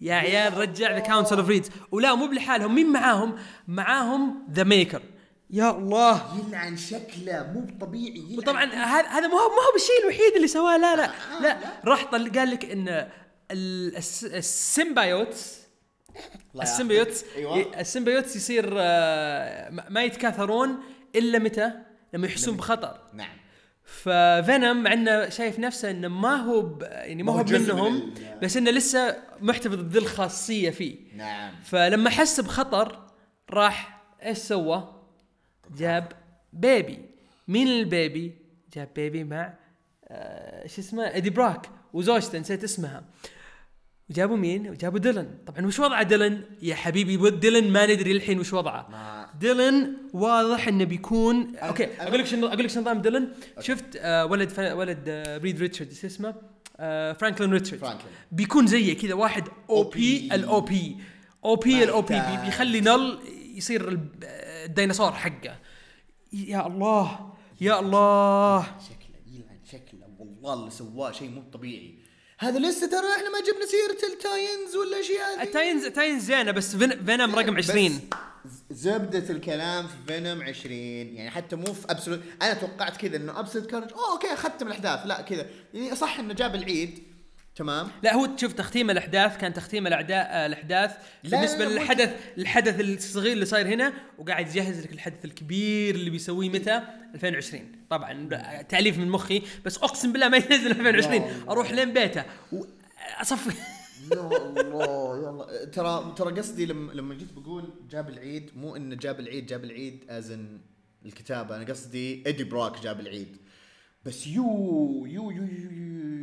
يا 0.00 0.14
عيال 0.14 0.56
رجع 0.56 0.92
the 0.92 0.98
Council 0.98 1.36
of 1.36 1.48
Reeds 1.48 1.70
ولا 1.92 2.14
مو 2.14 2.26
بلحالهم 2.26 2.74
مين 2.74 2.86
معاهم؟ 2.92 3.34
معاهم 3.68 4.34
the 4.52 4.64
Maker 4.64 5.02
يا 5.50 5.70
الله 5.70 6.22
يلعن 6.48 6.76
شكله 6.76 7.52
مو 7.54 7.66
طبيعي 7.86 8.18
يلعن 8.18 8.38
وطبعا 8.38 8.64
هذا 8.64 9.08
هذا 9.08 9.26
مو 9.28 9.36
هو 9.36 9.48
مو 9.48 9.54
هو 9.54 9.72
بالشيء 9.72 10.00
الوحيد 10.02 10.32
اللي 10.36 10.48
سواه 10.48 10.76
لا 10.76 10.96
لا 10.96 11.10
لا 11.42 11.56
راح 11.84 12.04
طل 12.04 12.32
قال 12.38 12.50
لك 12.50 12.64
إن 12.64 12.88
ال- 13.50 13.96
الس- 13.96 14.24
ال 14.24 14.38
symbiotes 14.38 15.66
ال 16.62 16.68
symbiotes. 16.68 17.24
أيوة. 17.36 17.80
ال 17.80 17.86
symbiotes 17.86 18.36
يصير 18.36 18.74
آه، 18.78 19.70
ما 19.70 19.84
ما 19.88 20.02
يتكاثرون 20.04 20.76
إلا 21.16 21.38
متى؟ 21.38 21.72
لما 22.14 22.26
يحسون 22.26 22.56
بخطر 22.56 22.98
نعم 23.14 23.36
ففينوم 23.84 24.82
مع 24.82 24.92
انه 24.92 25.28
شايف 25.28 25.58
نفسه 25.58 25.90
إنه 25.90 26.08
ما 26.08 26.36
هو. 26.36 26.78
يعني 26.82 27.22
ما 27.22 27.32
ما 27.32 27.38
هو 27.40 27.44
من 27.44 27.62
منهم 27.62 27.96
ال- 27.96 28.38
بس 28.42 28.56
إنه 28.56 28.70
لسه 28.70 29.16
محتفظ 29.40 29.74
بذي 29.74 29.98
الخاصية 29.98 30.70
فيه 30.70 30.96
نعم 31.16 31.54
فلما 31.64 32.10
حس 32.10 32.40
بخطر 32.40 33.06
راح 33.50 34.04
إيش 34.22 34.38
سوى؟ 34.38 34.95
جاب 35.78 36.12
baby 36.52 36.98
مين 37.48 37.68
ال 37.68 37.79
baby؟ 37.79 38.34
جاب 38.74 38.88
baby 38.96 39.24
مع 39.24 39.54
آه 40.08 40.66
شو 40.66 40.80
اسمه؟ 40.80 41.14
ايدي 41.14 41.30
بروك 41.30 41.70
وزوجته 41.92 42.38
نسيت 42.38 42.64
اسمها. 42.64 43.04
وجابوا 44.10 44.36
مين؟ 44.36 44.70
وجابوا 44.70 44.98
ديلن. 44.98 45.38
طبعا 45.46 45.66
وش 45.66 45.78
وضع 45.78 46.02
ديلن؟ 46.02 46.42
يا 46.62 46.74
حبيبي 46.74 47.30
ديلن 47.30 47.72
ما 47.72 47.86
ندري 47.86 48.12
الحين 48.12 48.40
وش 48.40 48.52
وضعه. 48.52 48.88
ما 48.90 49.28
ديلن 49.40 49.96
واضح 50.12 50.68
إنه 50.68 50.84
بيكون 50.84 51.56
okay 51.56 51.88
أقول 52.00 52.18
لك 52.18 52.26
شنو 52.26 52.46
أقول 52.46 52.64
لك 52.64 52.70
شنو 52.70 52.82
نظام 52.82 53.02
ديلن. 53.02 53.28
شفت 53.60 53.96
آه 53.96 54.26
ولد 54.26 54.48
ف... 54.48 54.58
ولد 54.58 55.04
آه 55.08 55.38
ريد 55.38 55.60
ريتشارد 55.60 55.92
شو 55.92 56.06
اسمه؟ 56.06 56.34
آه 56.76 57.12
فرانكلين 57.12 57.52
ريتشارد. 57.52 57.80
فرانكلين. 57.80 58.12
بيكون 58.32 58.66
زيه 58.66 58.98
كذا 58.98 59.14
واحد 59.14 59.48
OP 59.70 60.28
ال 60.32 60.60
OP 60.60 60.96
OP 61.44 61.84
ال 61.84 62.02
OP. 62.02 62.22
بيخلي 62.44 62.80
نل 62.80 63.18
يصير 63.54 64.00
الديناصور 64.66 65.12
حقه. 65.12 65.56
يا 66.32 66.66
الله 66.66 67.34
يا 67.60 67.80
الله. 67.80 68.62
شكله 68.62 69.16
يلعن 69.26 69.58
شكله 69.72 70.08
والله 70.18 70.54
اللي 70.54 70.70
سواه 70.70 71.12
شيء 71.12 71.30
مو 71.30 71.42
طبيعي. 71.52 71.94
هذا 72.38 72.58
لسه 72.58 72.86
ترى 72.86 73.06
إحنا 73.16 73.30
ما 73.30 73.40
جبنا 73.40 73.66
سيرة 73.66 74.12
ال 74.12 74.20
tie-ins 74.20 74.76
ولا 74.76 75.02
شيء 75.02 75.16
هذه. 75.20 75.42
ال 75.42 75.47
tie-ins 75.47 75.84
ال 75.84 75.89
tie-ins 75.89 76.22
زينة 76.22 76.50
بس 76.50 76.76
فين 76.76 77.04
فينوم 77.04 77.34
رقم 77.34 77.54
بس 77.54 77.70
20 77.70 78.00
ز- 78.46 78.62
زبدة 78.70 79.30
الكلام 79.34 79.86
في 79.86 79.94
فينوم 80.06 80.42
20 80.42 80.72
يعني 80.76 81.30
حتى 81.30 81.56
مو 81.56 81.72
في 81.72 81.86
Absolute. 81.90 82.20
أنا 82.42 82.54
توقعت 82.54 82.96
كذا 82.96 83.16
إنه 83.16 83.40
Absolute 83.40 83.70
Carnage 83.70 83.92
أوه 83.92 84.12
okay 84.12 84.36
ختم 84.36 84.66
الأحداث. 84.66 85.06
لا 85.06 85.20
كذا. 85.20 85.46
يعني 85.74 85.96
صح 85.96 86.18
إنه 86.18 86.34
جاب 86.34 86.54
العيد. 86.54 87.02
تمام؟ 87.56 87.88
لا 88.02 88.14
هو 88.14 88.26
تشوف 88.26 88.52
تختيم 88.52 88.90
الأحداث 88.90 89.36
كان 89.38 89.52
تختيم 89.54 89.86
الأعداء 89.86 90.26
آه، 90.30 90.46
الأحداث 90.46 90.96
لا، 91.24 91.30
بالنسبة 91.30 91.64
لا، 91.64 91.68
لا، 91.68 91.74
للحدث 91.74 92.14
الحدث 92.38 92.80
الصغير 92.80 93.32
اللي 93.32 93.44
صاير 93.44 93.66
هنا 93.66 93.92
وقاعد 94.18 94.48
يجهز 94.48 94.84
لك 94.84 94.92
الحدث 94.92 95.24
الكبير 95.24 95.94
اللي 95.94 96.10
بيسويه 96.10 96.48
متى؟ 96.50 96.82
2020 97.14 97.72
طبعا 97.90 98.28
تأليف 98.68 98.98
من 98.98 99.08
مخي 99.08 99.42
بس 99.64 99.78
أقسم 99.78 100.12
بالله 100.12 100.28
ما 100.28 100.36
ينزل 100.36 100.70
2020 100.70 101.22
أروح 101.48 101.70
لين 101.72 101.92
بيته 101.92 102.24
واصفي 102.52 103.50
يا 104.12 104.20
الله 104.60 105.24
يا 105.24 105.30
الله. 105.30 105.64
ترى 105.64 106.14
ترى 106.16 106.32
قصدي 106.40 106.66
لما 106.66 106.92
لما 106.92 107.14
جيت 107.14 107.32
بقول 107.32 107.70
جاب 107.90 108.08
العيد 108.08 108.50
مو 108.56 108.76
إنه 108.76 108.94
جاب 108.94 109.20
العيد 109.20 109.46
جاب 109.46 109.64
العيد 109.64 110.04
as 110.08 110.33
in 110.33 110.58
الكتابة. 111.06 111.56
أنا 111.56 111.64
قصدي 111.64 112.22
ايدي 112.26 112.44
بروك 112.44 112.80
جاب 112.82 113.00
العيد. 113.00 113.36
بس 114.04 114.26
يو 114.26 114.44
يو 115.06 115.30
يو 115.30 115.30
يو, 115.30 115.46
يو, 115.46 115.70
يو. 115.70 116.15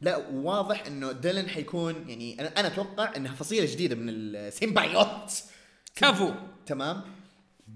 لا 0.00 0.16
واضح 0.32 0.86
إنه 0.86 1.12
ديلن 1.12 1.48
حيكون 1.48 2.08
يعني 2.08 2.40
أنا 2.40 2.60
أنا 2.60 2.68
أتوقع 2.68 3.16
إنها 3.16 3.34
فصيلة 3.34 3.72
جديدة 3.72 3.96
من 3.96 4.08
ال 4.08 4.22
symbiote 4.22 5.32
كفو. 5.96 6.30
تمام. 6.66 7.02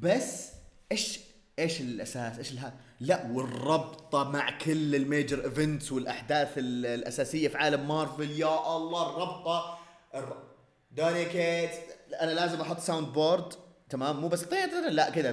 بس 0.01 0.49
إيش 0.93 1.19
إيش 1.59 1.81
الأساس؟ 1.81 2.39
إيش 2.39 2.53
الها 2.53 2.75
لا 3.01 3.31
والربطة 3.33 4.25
مع 4.31 4.59
كل 4.59 4.95
ال 4.95 5.03
major 5.03 5.45
events 5.45 5.93
والأحداث 5.93 6.59
ال- 6.59 6.87
الأساسية 6.87 7.49
في 7.49 7.57
عالم 7.59 7.89
مارفل. 7.89 8.31
يا 8.31 8.77
الله 8.77 9.11
الربطة. 9.11 9.79
الر... 10.15 10.43
دوني 10.93 11.25
كيتس 11.25 11.71
أنا 12.21 12.31
لازم 12.31 12.61
أحط 12.61 12.79
soundboard 12.79 13.53
تمام؟ 13.93 14.21
مو 14.21 14.29
بس 14.29 14.43
طيب 14.43 14.71
لا 14.91 15.11
كذا. 15.11 15.33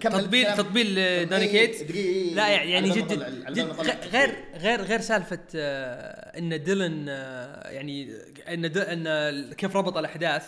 تطبيل. 0.00 0.56
تطبيل 0.56 0.98
آه، 0.98 1.24
طب 1.24 1.30
دوني 1.30 1.48
كيتس. 1.48 1.90
لا 2.36 2.48
يعني 2.48 2.90
جد 2.90 3.12
غير 4.12 4.34
غير 4.54 4.82
غير 4.82 5.00
سالفة 5.00 5.38
آه، 5.56 6.38
إن 6.38 6.62
ديلن 6.62 7.06
آه، 7.08 7.68
يعني 7.70 8.14
إن 8.48 8.64
إن 8.64 9.52
كيف 9.52 9.76
ربط 9.76 9.96
الأحداث. 9.96 10.46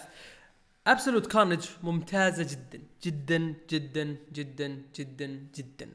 Absolute 0.86 1.26
Carnage 1.26 1.64
ممتازة 1.82 2.46
جدا 2.56 2.82
جدا 3.04 3.54
جدا 3.70 4.16
جدا 4.32 4.82
جدا 4.98 5.46
جدا. 5.56 5.88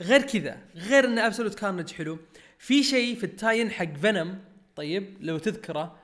غير 0.00 0.22
كذا 0.22 0.56
غير 0.76 1.04
إن 1.04 1.18
Absolute 1.18 1.54
Carnage 1.54 1.92
حلو. 1.92 2.18
في 2.58 2.82
شيء 2.82 3.16
في 3.16 3.24
ال 3.24 3.31
tie-in 3.31 3.70
حق 3.70 3.94
فينوم 4.00 4.38
طيب 4.76 5.16
لو 5.20 5.38
تذكره 5.38 5.99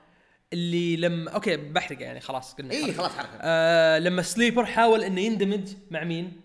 اللي 0.53 0.95
لما 0.95 1.31
okay 1.31 1.57
بحرق 1.57 2.01
يعني 2.01 2.19
خلاص 2.19 2.53
قلنا 2.53 2.73
اي 2.73 2.83
حرق. 2.85 2.93
خلاص 2.97 3.11
حركه 3.11 3.29
آه 3.41 3.99
لما 3.99 4.21
سليبر 4.21 4.65
حاول 4.65 5.03
إنه 5.03 5.21
يندمج 5.21 5.67
مع 5.91 6.03
مين؟ 6.03 6.41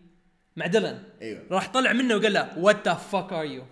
مع 0.56 0.66
ديلن 0.66 1.02
إيوه. 1.22 1.42
راح 1.50 1.68
طلع 1.68 1.92
منه 1.92 2.16
وقال 2.16 2.32
له 2.32 2.58
what 2.58 2.88
the 2.88 2.94
fuck 2.94 3.32
are 3.32 3.44
you. 3.44 3.64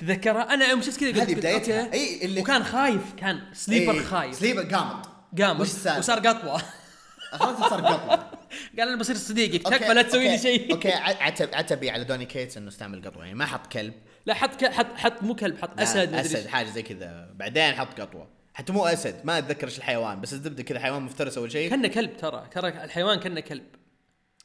تذكرها 0.00 0.54
أنا 0.54 0.66
يوم 0.66 0.82
شفت 0.82 1.00
كذا 1.00 1.08
قلت 1.10 1.18
هذه 1.20 1.34
بدايتها. 1.34 1.92
إي، 1.92 2.24
اللي- 2.24 2.40
وكان 2.40 2.64
خايف 2.64 3.12
كان 3.16 3.40
سليبر 3.52 3.92
إيه، 3.94 4.00
خايف. 4.02 4.34
سليبر 4.34 4.62
قامط 4.62 5.08
قام 5.38 5.60
وش 5.60 5.66
السالفة؟ 5.68 5.98
وصار 5.98 6.18
قطوة. 6.18 6.62
خلاص 7.32 7.70
صار 7.70 7.80
قطوة. 7.86 8.16
قال 8.78 8.88
أنا 8.88 8.96
بصير 8.96 9.16
صديقك 9.16 9.62
تكفى 9.62 9.94
لا 9.94 10.02
تسوي 10.02 10.28
لي 10.28 10.38
شيء. 10.38 10.72
okay 10.72 10.92
عتب 10.92 11.48
عتبي 11.54 11.90
على 11.90 12.04
دوني 12.04 12.26
كيتس 12.26 12.56
إنه 12.56 12.68
استعمل 12.68 13.04
قطوة. 13.08 13.24
يعني 13.24 13.36
ما 13.38 13.46
حط 13.46 13.72
كلب. 13.72 13.94
لا 14.26 14.34
حط. 14.34 14.64
حط 14.64 14.86
حط 14.96 15.22
مو 15.22 15.34
كلب 15.34 15.58
حط 15.62 15.80
أسد 15.80 16.14
أسد. 16.14 16.46
حاجة 16.46 16.66
زي 16.70 16.82
كذا. 16.82 17.30
بعدين 17.34 17.72
حط 17.74 18.00
قطوة. 18.00 18.41
حتى 18.54 18.72
مو 18.72 18.86
أسد 18.86 19.20
ما 19.24 19.38
أتذكر 19.38 19.66
إيش 19.66 19.78
الحيوان 19.78 20.20
بس 20.20 20.32
الزبدة 20.32 20.62
كذا 20.62 20.80
حيوان 20.80 21.02
مفترس 21.02 21.38
أول 21.38 21.52
شيء. 21.52 21.70
كان 21.70 21.88
كلب 21.88 22.16
ترى 22.16 22.48
ترى 22.52 22.68
الحيوان 22.68 23.20
كان 23.20 23.40
كلب. 23.40 23.64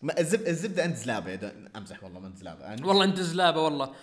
ما- 0.01 0.19
الزب... 0.19 0.47
الزبدة 0.47 0.85
أنت 0.85 0.97
زلابة 0.97 1.31
يا 1.31 1.53
أمزح 1.75 2.03
والله 2.03 2.19
ما 2.19 2.27
أنت 2.27 2.37
زلابة 2.37 2.75
أنت- 2.75 2.85
والله 2.85 3.03
أنت 3.05 3.19
زلابة 3.19 3.61
والله. 3.61 3.93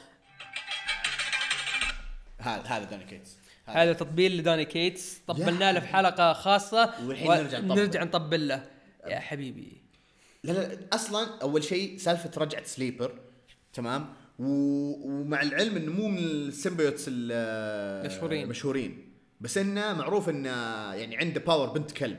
هذا 2.38 2.62
هذا 2.62 2.84
دوني 2.84 3.04
كيتس. 3.04 3.36
هذا. 3.66 3.92
تطبيل 3.92 4.36
لدوني 4.38 4.64
كيتس. 4.64 5.18
طبلنا 5.26 5.72
له 5.72 5.80
في 5.80 5.86
حلقة 5.86 6.32
خاصة. 6.32 6.94
والحين 7.06 7.30
نرجع 7.30 7.58
نطبل. 7.58 7.80
نرجع 7.80 8.04
نطبل 8.04 8.48
له. 8.48 8.64
يا 9.06 9.18
حبيبي. 9.18 9.82
لا 10.44 10.52
لا 10.52 10.78
أصلا 10.92 11.38
أول 11.42 11.64
شيء 11.64 11.98
سالفة 11.98 12.30
رجعة 12.36 12.64
سليبر 12.64 13.18
تمام؟ 13.72 14.14
و... 14.38 14.44
ومع 15.08 15.42
العلم 15.42 15.76
إنه 15.76 15.92
مو 15.92 16.08
من 16.08 16.18
ال 16.18 16.27
symbiotes 16.27 17.04
ال- 17.08 18.06
مشهورين. 18.48 19.13
بس 19.40 19.58
إنه 19.58 19.92
معروف 19.92 20.28
إنه 20.28 20.50
يعني 20.94 21.16
عنده 21.16 21.40
power 21.40 21.68
بنت 21.68 21.92
كلب 21.92 22.18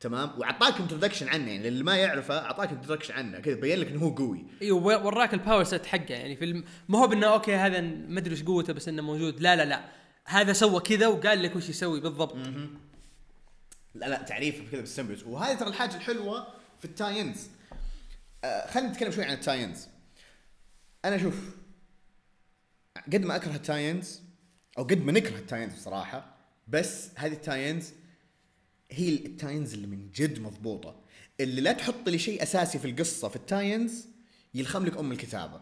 تمام؟ 0.00 0.38
وأعطاك 0.38 0.80
introduction 0.80 1.28
عنه 1.28 1.50
يعني 1.50 1.68
اللي 1.68 1.84
ما 1.84 1.96
يعرفه 1.96 2.38
أعطاك 2.38 2.70
introduction 2.70 3.14
عنه 3.14 3.38
كذا 3.38 3.54
بين 3.54 3.78
لك 3.78 3.86
إنه 3.88 4.00
هو 4.00 4.10
قوي. 4.10 4.46
أيوه 4.62 5.06
وراك 5.06 5.34
ال 5.34 5.39
power 5.39 5.64
set 5.64 5.86
حقه 5.86 6.14
يعني 6.14 6.36
في 6.36 6.44
الم... 6.44 6.64
ما 6.88 6.98
هو 6.98 7.06
بإنه 7.06 7.26
okay 7.26 7.54
هذا 7.54 7.80
ما 7.80 8.20
أدري 8.20 8.30
إيش 8.34 8.42
قوته 8.42 8.72
بس 8.72 8.88
إنه 8.88 9.02
موجود 9.02 9.40
لا 9.40 9.56
لا 9.56 9.64
لا. 9.64 9.84
هذا 10.24 10.52
سوى 10.52 10.80
كذا 10.80 11.06
وقال 11.06 11.42
لك 11.42 11.56
وش 11.56 11.68
يسوي 11.68 12.00
بالضبط. 12.00 12.36
لا 13.94 14.06
لا 14.08 14.22
تعريف 14.22 14.70
كذا 14.72 14.80
بال 14.80 14.88
symbiotes 14.88 15.22
وهذه 15.26 15.58
ترى 15.58 15.68
الحاجة 15.68 15.96
الحلوة 15.96 16.46
في 16.78 16.84
ال 16.84 16.92
tie-ins 16.92 17.48
آه 18.44 18.70
خلينا 18.70 18.88
نتكلم 18.88 19.10
شوي 19.10 19.24
عن 19.24 19.32
ال 19.32 19.39
tie-ins 19.39 19.88
أنا 21.04 21.16
أشوف 21.16 21.56
قد 23.12 23.24
ما 23.24 23.36
أكره 23.36 23.54
ال 23.54 23.62
tie-ins 23.62 24.20
أو 24.78 24.84
قد 24.84 25.04
ما 25.04 25.12
نكره 25.12 25.36
ال 25.36 25.41
tie-ins 25.41 25.74
بصراحة 25.74 26.37
بس 26.68 27.10
هذه 27.16 27.32
ال 27.32 27.39
tie-ins 27.39 27.92
هي 28.90 29.08
ال 29.14 29.21
tie-ins 29.21 29.74
اللي 29.74 29.86
من 29.86 30.10
جد 30.10 30.40
مضبوطة. 30.40 31.00
اللي 31.40 31.60
لا 31.60 31.72
تحط 31.72 32.08
لي 32.08 32.18
شيء 32.18 32.42
أساسي 32.42 32.78
في 32.78 32.90
القصة 32.90 33.28
في 33.28 33.36
ال 33.36 33.45
tie-ins 33.45 34.06
يلخم 34.54 34.86
لك 34.86 34.96
أم 34.96 35.12
الكتابة. 35.12 35.60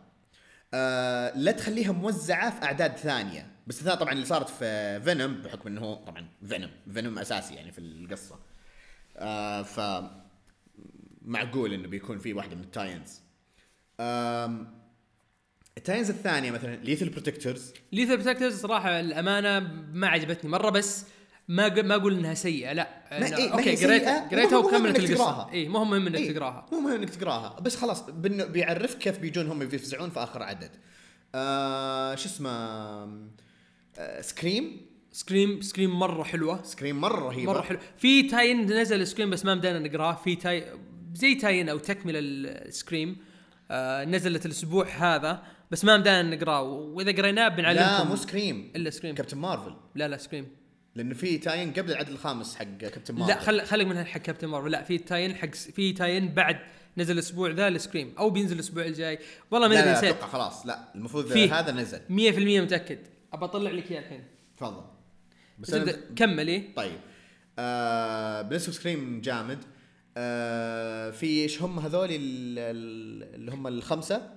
آه 0.75 1.39
لا 1.39 1.53
تخليها 1.53 1.93
موزعة 1.93 2.59
في 2.59 2.65
أعداد 2.65 2.97
ثانية. 2.97 3.51
باستثناء 3.67 3.95
طبعا 3.97 4.13
اللي 4.13 4.25
صارت 4.25 4.49
في 4.49 5.01
Venom 5.01 5.43
بحكم 5.43 5.69
إنه 5.69 5.95
طبعا 5.95 6.29
Venom 6.49 6.71
Venom 6.93 7.19
أساسي 7.19 7.55
يعني 7.55 7.73
في 7.73 7.79
القصة. 7.79 8.39
آه 9.17 9.63
ف 9.63 9.81
معقول 11.23 11.73
إنه 11.73 11.89
بيكون 11.89 12.19
في 12.19 12.33
واحدة 12.33 12.57
من 12.57 12.63
ال 12.63 12.69
tie-ins. 12.69 13.21
آم، 14.01 14.86
ال 15.79 15.83
tie-ins 15.83 16.11
الثانية 16.11 16.51
مثلا 16.51 16.77
Lethal 16.77 17.09
Protectors 17.09 17.73
Lethal 17.93 18.17
Protectors 18.17 18.61
صراحة 18.61 19.01
الأمانة 19.01 19.59
ما 19.93 20.07
عجبتني 20.09 20.51
مرة 20.51 20.71
بس 20.71 21.05
ما 21.49 21.83
ما 21.83 21.95
أقول 21.95 22.19
إنها 22.19 22.35
سيئة 22.35 22.73
لا. 22.73 22.89
ما- 23.13 23.37
إيه، 23.39 23.49
ما 23.49 23.53
أوكي 23.55 23.87
قريتها 23.87 24.29
قريتها 24.29 24.59
وكملت 24.59 24.99
القصة. 24.99 25.51
اي 25.53 25.69
مو 25.69 25.85
مهم 25.85 26.07
إنك 26.07 26.19
إيه، 26.19 26.33
تقراها. 26.33 26.67
مو 26.73 26.81
مهم 26.81 26.93
إنك 27.01 27.11
تقراها. 27.11 27.61
بس 27.61 27.77
خلاص 27.77 28.03
بيعرفك 28.11 28.99
كيف 28.99 29.19
بيجون 29.19 29.47
هم 29.47 29.59
بيفزعون 29.59 30.11
في 30.11 30.23
آخر 30.23 30.43
عدد. 30.43 30.71
آه 31.35 32.15
شو 32.15 32.27
اسمه؟ 32.29 32.51
آه 32.51 34.21
Scream 34.21 34.81
Scream 35.13 35.61
Scream 35.61 35.99
مرة 35.99 36.23
حلوة. 36.23 36.63
Scream 36.63 37.01
مرة 37.01 37.21
رهيبة. 37.29 37.53
مرة 37.53 37.63
حلو. 37.63 37.79
في 37.99 38.23
tie-in 38.23 38.73
نزل 38.81 39.07
Scream 39.07 39.31
بس 39.31 39.45
ما 39.45 39.55
بدينا 39.55 39.79
نقراه. 39.79 40.15
في 40.25 40.37
tie 40.37 40.65
زي 41.15 41.35
tie-in 41.35 41.69
أو 41.69 41.79
تكملة 41.79 42.19
ال 42.23 42.36
Scream 42.36 43.17
آه 43.71 44.05
نزلت 44.05 44.47
الأسبوع 44.47 44.87
هذا. 44.89 45.43
بس 45.71 45.85
ما 45.85 45.97
بدينا 45.97 46.23
نقراه. 46.23 46.63
وإذا 46.63 47.13
قريناه 47.13 47.49
بنعلمكم. 47.49 47.85
لا 47.85 48.05
مو 48.05 48.17
Scream 48.17 48.73
إلا 48.77 48.91
Scream 48.91 49.15
Captain 49.15 49.39
Marvel 49.39 49.75
لا 49.95 50.09
لا 50.09 50.17
Scream 50.17 50.49
لأنه 50.95 51.15
في 51.15 51.39
tie-in 51.39 51.73
قبل 51.73 51.91
العدد 51.91 52.09
الخامس 52.09 52.57
حق 52.57 52.65
Captain 52.65 53.15
Marvel 53.15 53.33
لا 53.35 53.41
خل 53.41 53.67
خليك 53.67 53.89
من 53.89 54.05
حق 54.05 54.21
Captain 54.21 54.49
Marvel 54.49 54.71
لا 54.71 54.83
في 54.83 54.99
tie-in 54.99 55.35
حق 55.35 55.55
في 55.55 55.93
tie-in 55.93 56.35
بعد 56.35 56.57
نزل 56.97 57.15
الأسبوع 57.15 57.51
ذا 57.51 57.69
ال 57.69 57.76
Scream 57.76 58.15
أو 58.19 58.31
بينزل 58.31 58.55
الأسبوع 58.55 58.85
الجاي. 58.85 59.19
والله 59.51 59.69
ما 59.69 59.75
لا 59.75 59.81
أدري 59.81 59.93
لا 59.93 59.99
نسيت 59.99 60.11
أتوقع 60.17 60.27
خلاص. 60.33 60.67
لا 60.67 60.79
المفروض. 60.95 61.33
هذا 61.33 61.73
نزل. 61.73 62.01
100% 62.09 62.61
متأكد. 62.63 62.99
ابى 63.33 63.45
أطلع 63.45 63.71
لك 63.71 63.91
إياه 63.93 64.01
الحين. 64.01 64.25
تفضل. 64.57 64.83
بس 65.59 65.77
كمل 66.17 66.49
إيه؟ 66.49 66.75
طيب. 66.75 66.99
آه 67.59 68.43
بالنسبة 68.43 68.73
ل 68.73 68.80
Scream 68.80 69.21
جامد. 69.21 69.59
آه 70.17 71.11
في 71.11 71.27
إيش 71.27 71.63
هم 71.63 71.79
هذول 71.79 72.09
ال- 72.11 72.59
ال- 72.59 73.35
اللي 73.35 73.53
هم 73.53 73.67
الخمسة؟ 73.67 74.31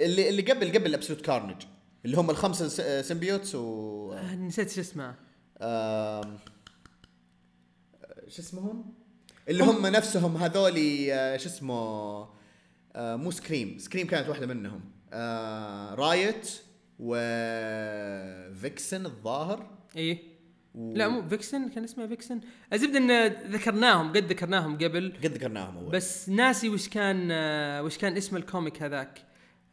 اللي 0.00 0.28
اللي 0.28 0.42
قبل 0.42 0.72
قبل 0.72 0.94
Absolute 0.94 1.24
Carnage 1.24 1.56
اللي 2.04 2.16
هم 2.16 2.30
الخمسه 2.30 3.02
symbiotes 3.02 3.54
و 3.54 4.12
آه، 4.12 4.34
نسيت 4.34 4.70
شو 4.70 4.80
اسمه. 4.80 5.14
شو 8.28 8.42
اسمهم؟ 8.42 8.94
اللي 9.48 9.64
هم 9.64 9.86
نفسهم 9.86 10.36
هذول 10.36 10.74
آه، 11.10 11.36
شو 11.36 11.48
اسمه؟ 11.48 11.74
آه، 12.96 13.16
مو 13.16 13.30
Scream 13.30 13.78
Scream 13.78 14.06
كانت 14.06 14.28
واحدة 14.28 14.46
منهم. 14.46 14.80
آه، 15.12 15.94
Riot 15.94 16.50
و 18.50 18.59
Vixen 18.59 19.06
الظاهر. 19.06 19.70
إيه 19.96 20.18
و- 20.74 20.94
لا 20.94 21.08
مو 21.08 21.28
Vixen 21.28 21.68
كان 21.68 21.84
اسمه 21.84 22.06
Vixen 22.06 22.40
الزبدة 22.72 22.98
إن 22.98 23.26
ذكرناهم 23.52 24.08
قد 24.10 24.24
ذكرناهم 24.32 24.74
قبل. 24.78 25.12
قد 25.24 25.26
ذكرناهم 25.32 25.76
أول. 25.76 25.90
بس 25.92 26.28
ناسي 26.28 26.68
وش 26.68 26.88
كان 26.88 27.30
وش 27.84 27.98
كان 27.98 28.16
اسم 28.16 28.36
ال 28.36 28.44
comic 28.44 28.82
هذاك. 28.82 29.22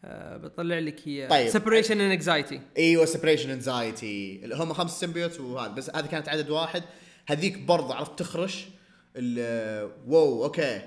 آه، 0.05 0.37
بطلع 0.37 0.79
لك 0.79 1.07
اياه 1.07 1.29
طيب. 1.29 1.49
Separation 1.49 2.01
an 2.01 2.11
Anxiety 2.11 2.61
أيوه 2.77 3.05
Separation 3.05 3.49
Anxiety 3.49 4.39
اللي 4.43 4.55
هم 4.55 4.73
خمس 4.73 4.99
symbiotes 4.99 5.39
وهذا 5.39 5.71
بس 5.73 5.89
هذه 5.95 6.05
كانت 6.05 6.29
عدد 6.29 6.49
واحد 6.49 6.83
هذيك 7.27 7.57
برضه 7.59 7.95
عرفت 7.95 8.19
تخرش 8.19 8.65
ال- 9.15 9.91
wow 10.07 10.43
okay 10.43 10.81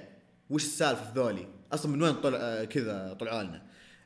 وش 0.51 0.65
السالفة 0.65 1.05
في 1.05 1.13
ذولي؟ 1.21 1.47
أصلا 1.73 1.93
من 1.93 2.03
وين 2.03 2.15
طلع 2.15 2.39
آه، 2.41 2.65
كذا 2.65 3.17
طلعوا 3.21 3.43
لنا؟ 3.43 3.63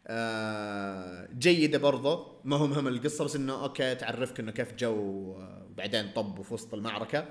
آه 0.06 1.28
جيدة 1.38 1.78
برضه 1.78 2.40
ما 2.44 2.56
هو 2.56 2.66
مهم 2.66 2.88
القصة 2.88 3.24
بس 3.24 3.36
إنه 3.36 3.64
okay 3.64 3.94
تعرفك 3.94 4.40
إنه 4.40 4.52
كيف 4.52 4.74
جو 4.74 5.32
آه، 5.32 5.66
وبعدين 5.70 6.12
طبوا 6.12 6.44
في 6.44 6.54
وسط 6.54 6.74
المعركة 6.74 7.26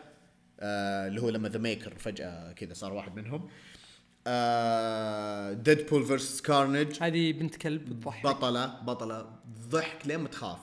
آه 0.60 1.08
اللي 1.08 1.22
هو 1.22 1.30
لما 1.30 1.50
The 1.50 1.60
Maker 1.60 1.93
فجأة 1.98 2.52
كذا 2.52 2.74
صار 2.74 2.94
واحد 2.94 3.16
منهم 3.16 3.42
آه 3.44 3.50
Deadpool 5.63 6.06
versus 6.06 6.41
Carnage 6.41 6.98
هذه 7.02 7.32
بنت 7.32 7.56
كلب 7.56 7.86
بتضحك 7.86 8.26
بطلة 8.26 8.66
بطلة 8.66 9.26
ضحك 9.70 10.08
لين 10.08 10.20
ما 10.20 10.28
تخاف. 10.28 10.60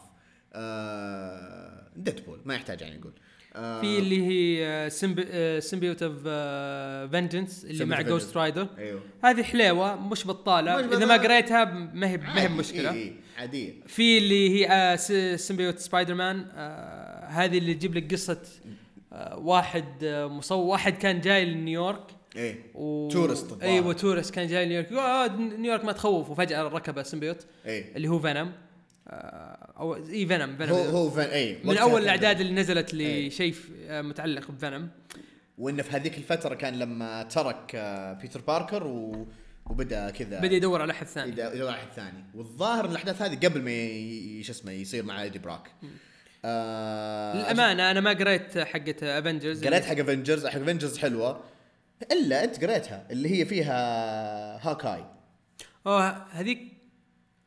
آه 0.52 1.88
Deadpool 1.96 2.40
ما 2.44 2.54
يحتاج 2.54 2.80
يعني 2.80 2.98
نقول 2.98 3.12
آه 3.56 3.80
في 3.80 3.98
اللي 3.98 4.26
هي 4.26 4.90
Symbiote 5.60 6.02
of 6.02 6.22
Vengeance 7.10 7.64
اللي 7.64 7.84
مع 7.84 8.00
Ghost. 8.00 8.36
Rider 8.36 8.68
أيوه. 8.78 9.02
هذه 9.24 9.42
حليوة 9.42 9.96
مش 9.96 10.26
بطالة. 10.26 10.76
مش 10.76 10.96
إذا 10.96 11.06
ما. 11.06 11.16
قريتها 11.16 11.64
ما 11.64 12.08
هي 12.08 12.16
ما 12.16 12.42
هي 12.42 12.48
مشكلة. 12.48 12.92
إيه 12.92 12.96
إيه 12.96 13.12
عادية. 13.38 13.74
في 13.86 14.18
اللي 14.18 14.66
هي 14.66 14.96
Symbiote 15.38 15.78
Spider-Man 15.78 16.40
هذه 17.28 17.58
اللي 17.58 17.74
تجيب 17.74 17.94
لك 17.94 18.12
قصة 18.12 18.42
آه 19.12 19.38
واحد 19.38 20.04
مصور 20.30 20.64
واحد 20.64 20.92
كان 20.92 21.20
جاي 21.20 21.44
لنيويورك. 21.44 22.06
إيه. 22.36 22.56
و... 22.74 23.08
tourist 23.08 23.52
الظاهر. 23.52 23.62
أيوه 23.70 23.92
tourist 23.92 24.34
كان 24.34 24.46
جاي 24.46 24.66
نيويورك. 24.66 24.92
آه 24.92 25.36
نيويورك 25.36 25.84
ما 25.84 25.92
تخوف. 25.92 26.30
وفجأة 26.30 26.62
ركب 26.62 27.02
symbiote 27.02 27.46
إيه. 27.66 27.96
اللي 27.96 28.08
هو 28.08 28.18
Venom 28.18 28.52
آه 29.08 29.72
أو 29.78 29.96
اي 29.96 30.26
Venom 30.26 30.56
Venom 30.56 30.78
هو 30.78 30.82
هو 30.84 31.10
fan 31.10 31.28
إيه. 31.28 31.58
من 31.64 31.78
أول 31.78 32.02
الأعداد 32.02 32.40
اللي 32.40 32.52
نزلت. 32.52 32.94
لشيء 32.94 33.52
ف- 33.52 33.68
آه، 33.88 34.02
متعلق 34.02 34.50
ب 34.50 34.57
Venom 34.57 34.88
وإنه 35.58 35.82
في 35.82 35.90
هذيك 35.96 36.18
الفترة 36.18 36.54
كان 36.54 36.78
لما 36.78 37.22
ترك 37.22 37.72
آه 37.74 38.12
بيتر 38.12 38.40
باركر 38.40 38.86
و... 38.86 39.26
وبدأ 39.66 40.10
كذا 40.10 40.40
بدأ 40.40 40.54
يدور 40.56 40.82
على 40.82 40.92
أحد 40.92 41.06
ثاني. 41.06 41.32
يدور 41.32 41.46
على 41.46 41.62
واحد 41.62 41.86
ثاني. 41.96 42.24
والظاهر 42.34 42.84
الأحداث 42.84 43.22
هذه 43.22 43.46
قبل 43.46 43.62
ما. 43.62 44.42
شو 44.42 44.52
اسمه 44.52 44.72
يصير 44.72 45.04
مع 45.04 45.22
Eddie 45.22 45.38
Brock 45.38 45.70
آه 46.44 47.36
للأمانة 47.36 47.90
أنا 47.90 48.00
ما 48.00 48.10
قريت 48.12 48.58
حقت 48.58 49.02
Avengers 49.02 49.64
قريت 49.64 49.84
حق 49.84 49.98
Avengers 49.98 50.46
حق 50.46 50.60
افنجرز 50.60 50.98
حلوة. 50.98 51.40
إلا 52.12 52.44
أنت 52.44 52.64
قريتها 52.64 53.06
اللي 53.10 53.40
هي 53.40 53.44
فيها 53.44 54.70
Hawkeye. 54.70 55.04
أوه 55.86 56.26
هذيك 56.30 56.58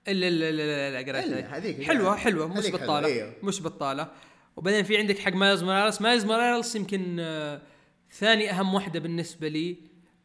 الا 0.07 0.27
الا 0.27 0.51
لا 0.51 0.99
إلا 0.99 1.11
قريتها. 1.11 1.57
هذيك 1.57 1.83
حلوة. 1.83 2.15
حلوة 2.15 2.47
مش 2.47 2.71
بطالة 2.71 3.07
أيوه. 3.07 3.33
مش 3.43 3.61
بطالة. 3.61 4.07
وبعدين 4.55 4.83
في 4.83 4.97
عندك 4.97 5.19
حق 5.19 5.33
Miles 5.33 5.63
Morales. 5.63 6.01
Miles 6.01 6.25
Morales 6.25 6.75
يمكن 6.75 7.17
آه 7.19 7.61
ثاني 8.11 8.51
أهم 8.51 8.73
واحدة 8.73 8.99
بالنسبة 8.99 9.47
لي. 9.47 9.77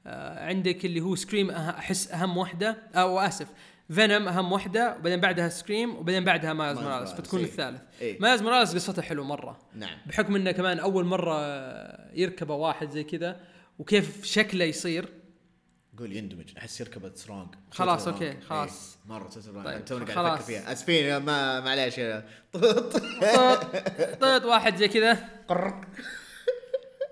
آه 0.06 0.46
عندك 0.46 0.84
اللي 0.84 1.00
هو 1.00 1.16
Scream 1.16 1.50
أحس 1.50 2.12
أهم 2.12 2.36
واحدة 2.36 2.76
أو 2.94 3.20
اسف 3.20 3.48
Venom 3.90 4.28
أهم 4.28 4.52
واحدة 4.52 4.96
وبعدين 4.98 5.20
بعدها 5.20 5.48
Scream 5.48 5.96
وبعدين 5.96 6.24
بعدها 6.24 6.52
Miles 6.52 6.78
Morales. 6.78 7.10
فتكون 7.12 7.40
إيه. 7.40 7.46
الثالث. 7.46 7.80
إيه. 8.00 8.20
Miles 8.20 8.42
Morales 8.42 8.74
قصته 8.74 9.02
حلوة 9.02 9.24
مرة. 9.24 9.58
نعم. 9.74 9.98
بحكم 10.06 10.36
إنه 10.36 10.52
كمان 10.52 10.78
أول 10.78 11.04
مرة 11.04 11.38
يركبه 12.14 12.54
واحد 12.54 12.90
زي 12.90 13.04
كذا 13.04 13.40
وكيف 13.78 14.24
شكله 14.24 14.64
يصير؟ 14.64 15.08
قول 15.98 16.12
يندمج. 16.12 16.56
أحس 16.58 16.80
يركب 16.80 17.16
strong 17.16 17.54
خلاص، 17.70 18.08
okay، 18.08 18.40
خلاص. 18.40 18.96
إيه. 18.96 19.12
مرة 19.12 19.28
طيب،. 19.64 19.84
توني 19.84 20.04
قاعد. 20.04 20.26
أفكر 20.26 20.42
فيها. 20.42 20.72
أسفين 20.72 21.16
ما 21.16 21.60
معليش. 21.60 21.94
طيط 22.52 22.96
طيط 24.20 24.44
واحد 24.44 24.76
زي 24.76 24.88
كذا. 24.88 25.28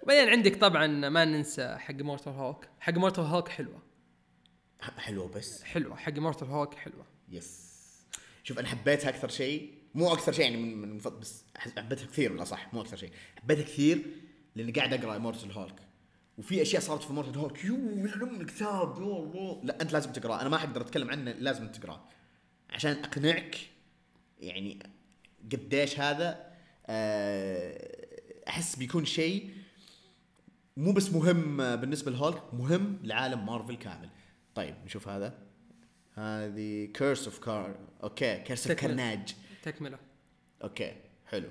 بعدين 0.07 0.29
عندك 0.29 0.57
طبعا 0.57 0.87
ما 0.87 1.25
ننسى 1.25 1.77
حق 1.79 1.95
Immortal 1.95 2.33
Hulk 2.33 2.67
حق 2.81 2.95
Immortal 2.95 3.25
Hulk 3.25 3.49
حلوة. 3.49 3.83
حلوة 4.81 5.29
بس. 5.29 5.63
حلوة. 5.63 5.97
حق 5.97 6.13
Immortal 6.13 6.49
Hulk 6.49 6.75
حلوة. 6.75 7.07
yes 7.29 7.77
شوف 8.45 8.59
أنا 8.59 8.69
حبيتها 8.69 9.09
أكثر 9.09 9.29
شيء. 9.29 9.75
مو 9.95 10.13
أكثر 10.13 10.33
شيء 10.33 10.45
يعني 10.45 10.57
من 10.57 10.89
من 10.89 10.99
بس 10.99 11.45
حبيتها 11.57 12.07
كثير 12.07 12.33
ولا 12.33 12.45
صح؟ 12.45 12.75
مو 12.75 12.81
أكثر 12.81 12.97
شيء. 12.97 13.11
حبيتها 13.37 13.63
كثير 13.63 14.03
لأني 14.55 14.73
قاعد 14.73 14.95
أقرأ 14.95 15.19
Immortal 15.19 15.53
Hulk 15.53 15.86
وفي 16.39 16.63
أشياء 16.63 16.83
صارت 16.83 17.03
في 17.03 17.13
Immortal 17.13 17.37
Hulk 17.37 17.65
يو 17.65 17.75
يا 17.75 18.15
ام 18.15 18.41
الكتاب. 18.41 18.97
يا 18.99 19.03
الله 19.03 19.61
لا 19.65 19.83
أنت 19.83 19.93
لازم 19.93 20.13
تقراه 20.13 20.41
أنا 20.41 20.49
ما 20.49 20.59
حقدر 20.59 20.81
أتكلم 20.81 21.11
عنه 21.11 21.33
لازم 21.33 21.69
تقراه 21.69 22.09
عشان 22.71 22.93
أقنعك 22.93 23.57
يعني 24.41 24.79
قديش 25.53 26.01
هذا 26.01 26.53
آه، 26.87 28.07
أحس 28.49 28.77
بيكون 28.77 29.05
شيء 29.05 29.51
مو 30.77 30.93
بس 30.93 31.13
مهم 31.13 31.77
بالنسبة 31.77 32.11
لهولك 32.11 32.55
مهم 32.55 32.99
لعالم 33.03 33.47
مارفل 33.47 33.77
كامل. 33.77 34.09
طيب 34.55 34.75
نشوف 34.85 35.09
هذا. 35.09 35.39
هذه 36.15 36.85
Curse 36.85 37.25
of 37.25 37.39
Car 37.39 37.77
okay 38.03 38.39
Curse 38.39 38.67
of 38.67 38.77
تكمل. 38.77 38.89
Carnage 38.89 39.35
تكملة. 39.63 39.99
okay 40.63 40.93
حلو. 41.27 41.49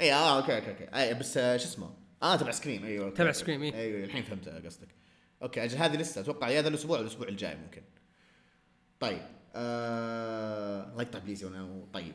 اي 0.00 0.12
آه 0.12 0.36
okay 0.36 0.56
okay 0.56 0.70
okay. 0.70 0.84
اي 0.84 1.14
بس 1.14 1.36
آه، 1.36 1.56
شو 1.56 1.64
اسمه؟ 1.64 2.03
آه 2.24 2.36
تبع 2.36 2.50
Scream 2.50 2.84
أيوه 2.84 3.10
تبع. 3.10 3.32
Scream، 3.32 3.62
إيه. 3.62 3.74
أيوه 3.74 4.04
الحين 4.04 4.22
فهمت 4.22 4.48
قصدك. 4.48 4.88
okay 5.42 5.64
أجل 5.64 5.78
هذه 5.78 5.96
لسه 5.96 6.20
أتوقع 6.20 6.48
يا 6.48 6.62
ذا 6.62 6.68
الأسبوع 6.68 7.00
الأسبوع 7.00 7.28
الجاي 7.28 7.56
ممكن. 7.56 7.82
طيب 9.00 9.22
آه... 9.54 10.90
الله 10.90 11.02
يقطع 11.02 11.18
please 11.18 11.44
وأنا 11.44 11.86
طيب. 11.92 12.14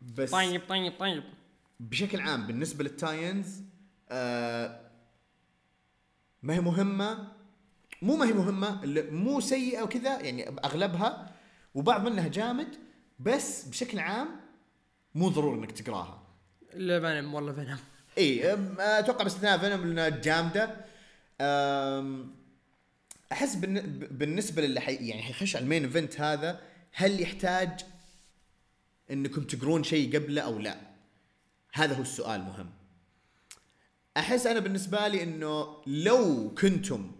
بس 0.00 0.30
طيب 0.30 0.62
طيب 0.68 0.92
طيب. 0.98 1.24
بشكل 1.80 2.20
عام 2.20 2.46
بالنسبة 2.46 2.84
لل 2.84 3.01
tie-ins 3.01 3.62
آه 4.10 4.80
ما 6.42 6.54
هي 6.54 6.60
مهمة 6.60 7.32
مو 8.02 8.16
ما 8.16 8.24
هي 8.26 8.32
مهمة 8.32 8.80
مو 9.10 9.40
سيئة 9.40 9.82
وكذا 9.82 10.20
يعني 10.20 10.48
أغلبها 10.48 11.32
وبعض 11.74 12.08
منها 12.08 12.28
جامد 12.28 12.76
بس 13.18 13.64
بشكل 13.68 13.98
عام 13.98 14.28
مو 15.14 15.28
ضروري 15.28 15.58
إنك 15.58 15.72
تقراها. 15.72 16.22
إلا 16.74 17.00
Venom 17.00 17.34
والله 17.34 17.52
Venom 17.52 17.78
اي 18.18 18.52
أتوقع 18.78 19.22
باستثناء 19.24 19.58
Venom 19.58 19.86
لانها 19.86 20.08
جامدة 20.08 20.76
أحس 23.32 23.54
بالنسبة 24.10 24.62
للي 24.62 24.80
حي 24.80 24.94
يعني 24.94 25.22
حيخش 25.22 25.56
على 25.56 25.62
ال 25.62 25.66
main 25.66 25.84
event 25.84 26.20
هذا 26.20 26.60
هل 26.92 27.20
يحتاج 27.20 27.70
إنكم 29.10 29.42
تقرون 29.42 29.84
شيء 29.84 30.16
قبله 30.16 30.42
أو 30.42 30.58
لا؟ 30.58 30.76
هذا 31.72 31.94
هو 31.96 32.02
السؤال 32.02 32.40
مهم. 32.40 32.70
أحس 34.16 34.46
أنا 34.46 34.60
بالنسبة 34.60 35.08
لي 35.08 35.22
إنه 35.22 35.82
لو 35.86 36.54
كنتم 36.58 37.12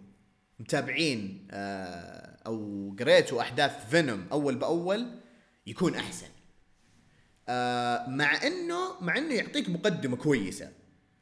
متابعين 0.59 1.47
آه، 1.51 2.37
أو 2.45 2.95
قريتوا 2.99 3.41
أحداث 3.41 3.89
Venom 3.89 4.27
أول 4.31 4.55
بأول 4.55 5.19
يكون 5.67 5.95
أحسن. 5.95 6.27
آه، 7.49 8.09
مع 8.09 8.47
انه 8.47 9.01
مع 9.01 9.17
إنه 9.17 9.33
يعطيك 9.33 9.69
مقدمة 9.69 10.15
كويسة 10.15 10.71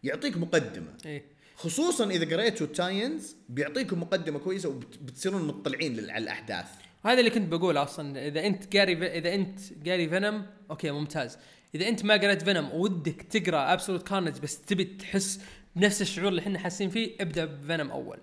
يعطيك 0.05 0.37
مقدمة. 0.37 0.93
إيه. 1.05 1.23
خصوصا 1.55 2.09
إذا 2.09 2.35
قريتوا 2.35 2.67
ال 2.67 2.76
tie-ins 2.76 3.35
بيعطيكم 3.49 3.99
مقدمة 3.99 4.39
كويسة 4.39 4.69
وبتصيرون 4.69 5.47
مطلعين 5.47 6.09
على 6.09 6.23
الأحداث. 6.23 6.65
هذا 7.05 7.19
اللي 7.19 7.29
كنت 7.29 7.53
بقوله 7.53 7.83
أصلا. 7.83 8.27
إذا 8.27 8.45
أنت 8.45 8.77
قاري 8.77 9.17
إذا 9.17 9.33
أنت 9.33 9.59
قاري 9.87 10.09
Venom 10.09 10.45
okay 10.71 10.91
ممتاز. 10.91 11.37
إذا 11.75 11.87
أنت 11.87 12.05
ما 12.05 12.13
قريت 12.13 12.41
Venom 12.41 12.69
ودك 12.73 13.21
تقرأ 13.21 13.73
Absolute 13.73 14.07
Carnage 14.07 14.39
بس 14.39 14.61
تبي 14.61 14.83
تحس 14.83 15.41
بنفس 15.75 16.01
الشعور 16.01 16.27
اللي 16.27 16.41
إحنا 16.41 16.59
حاسين 16.59 16.89
فيه 16.89 17.15
ابدأ 17.21 17.45
ب 17.45 17.53
Venom 17.53 17.91
أول. 17.91 18.17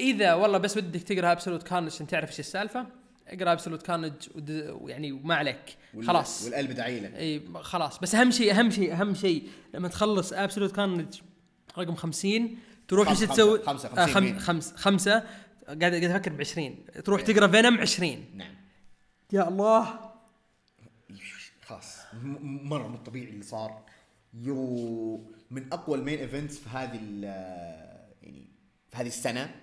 إذا 0.00 0.34
والله 0.34 0.58
بس 0.58 0.76
ودك 0.76 1.02
تقرأ 1.02 1.32
Absolute 1.32 1.62
Carnage 1.62 1.86
عشان 1.86 2.06
تعرف 2.06 2.30
إيش 2.30 2.40
السالفة 2.40 2.86
اقرأ 3.28 3.52
Absolute 3.52 3.82
Carnage 3.82 4.12
ويعني 4.80 5.12
وما 5.12 5.34
عليك. 5.34 5.76
خلاص. 6.06 6.44
والقلب 6.44 6.70
داعي 6.72 7.00
لك 7.00 7.14
إي 7.14 7.42
خلاص. 7.54 7.98
بس 7.98 8.14
أهم 8.14 8.30
شيء 8.30 8.58
أهم 8.60 8.70
شيء 8.70 8.92
أهم 8.92 9.14
شيء 9.14 9.48
لما 9.74 9.88
تخلص 9.88 10.32
Absolute 10.32 10.72
Carnage 10.76 11.14
رقم 11.78 11.94
50 11.94 12.58
تروح 12.88 13.08
إيش 13.08 13.20
تسوي؟ 13.20 13.58
خمسة- 13.58 13.62
خمسة- 13.66 13.98
آه، 13.98 14.06
خمسين 14.06 14.22
مين؟ 14.22 14.38
خمس 14.38 14.72
خمسة. 14.76 15.24
قاعد 15.66 15.80
قاعد 15.84 16.04
أفكر 16.04 16.32
ب 16.32 16.40
20 16.40 16.84
تروح 17.04 17.20
تقرأ 17.22 17.46
Venom 17.46 17.78
20 17.80 18.24
نعم. 18.34 18.54
يا 19.32 19.48
الله. 19.48 19.98
خلاص. 21.66 21.96
مرة 22.42 22.88
مو 22.88 22.96
طبيعي 22.96 23.30
اللي 23.30 23.42
صار. 23.42 23.82
you 24.34 25.30
من 25.50 25.72
أقوى 25.72 25.98
ال 25.98 26.02
main 26.02 26.18
events 26.18 26.58
في 26.58 26.68
هذه 26.68 26.98
ال- 27.02 27.24
يعني 28.22 28.46
في 28.90 28.96
هذه 28.96 29.06
السنة. 29.06 29.54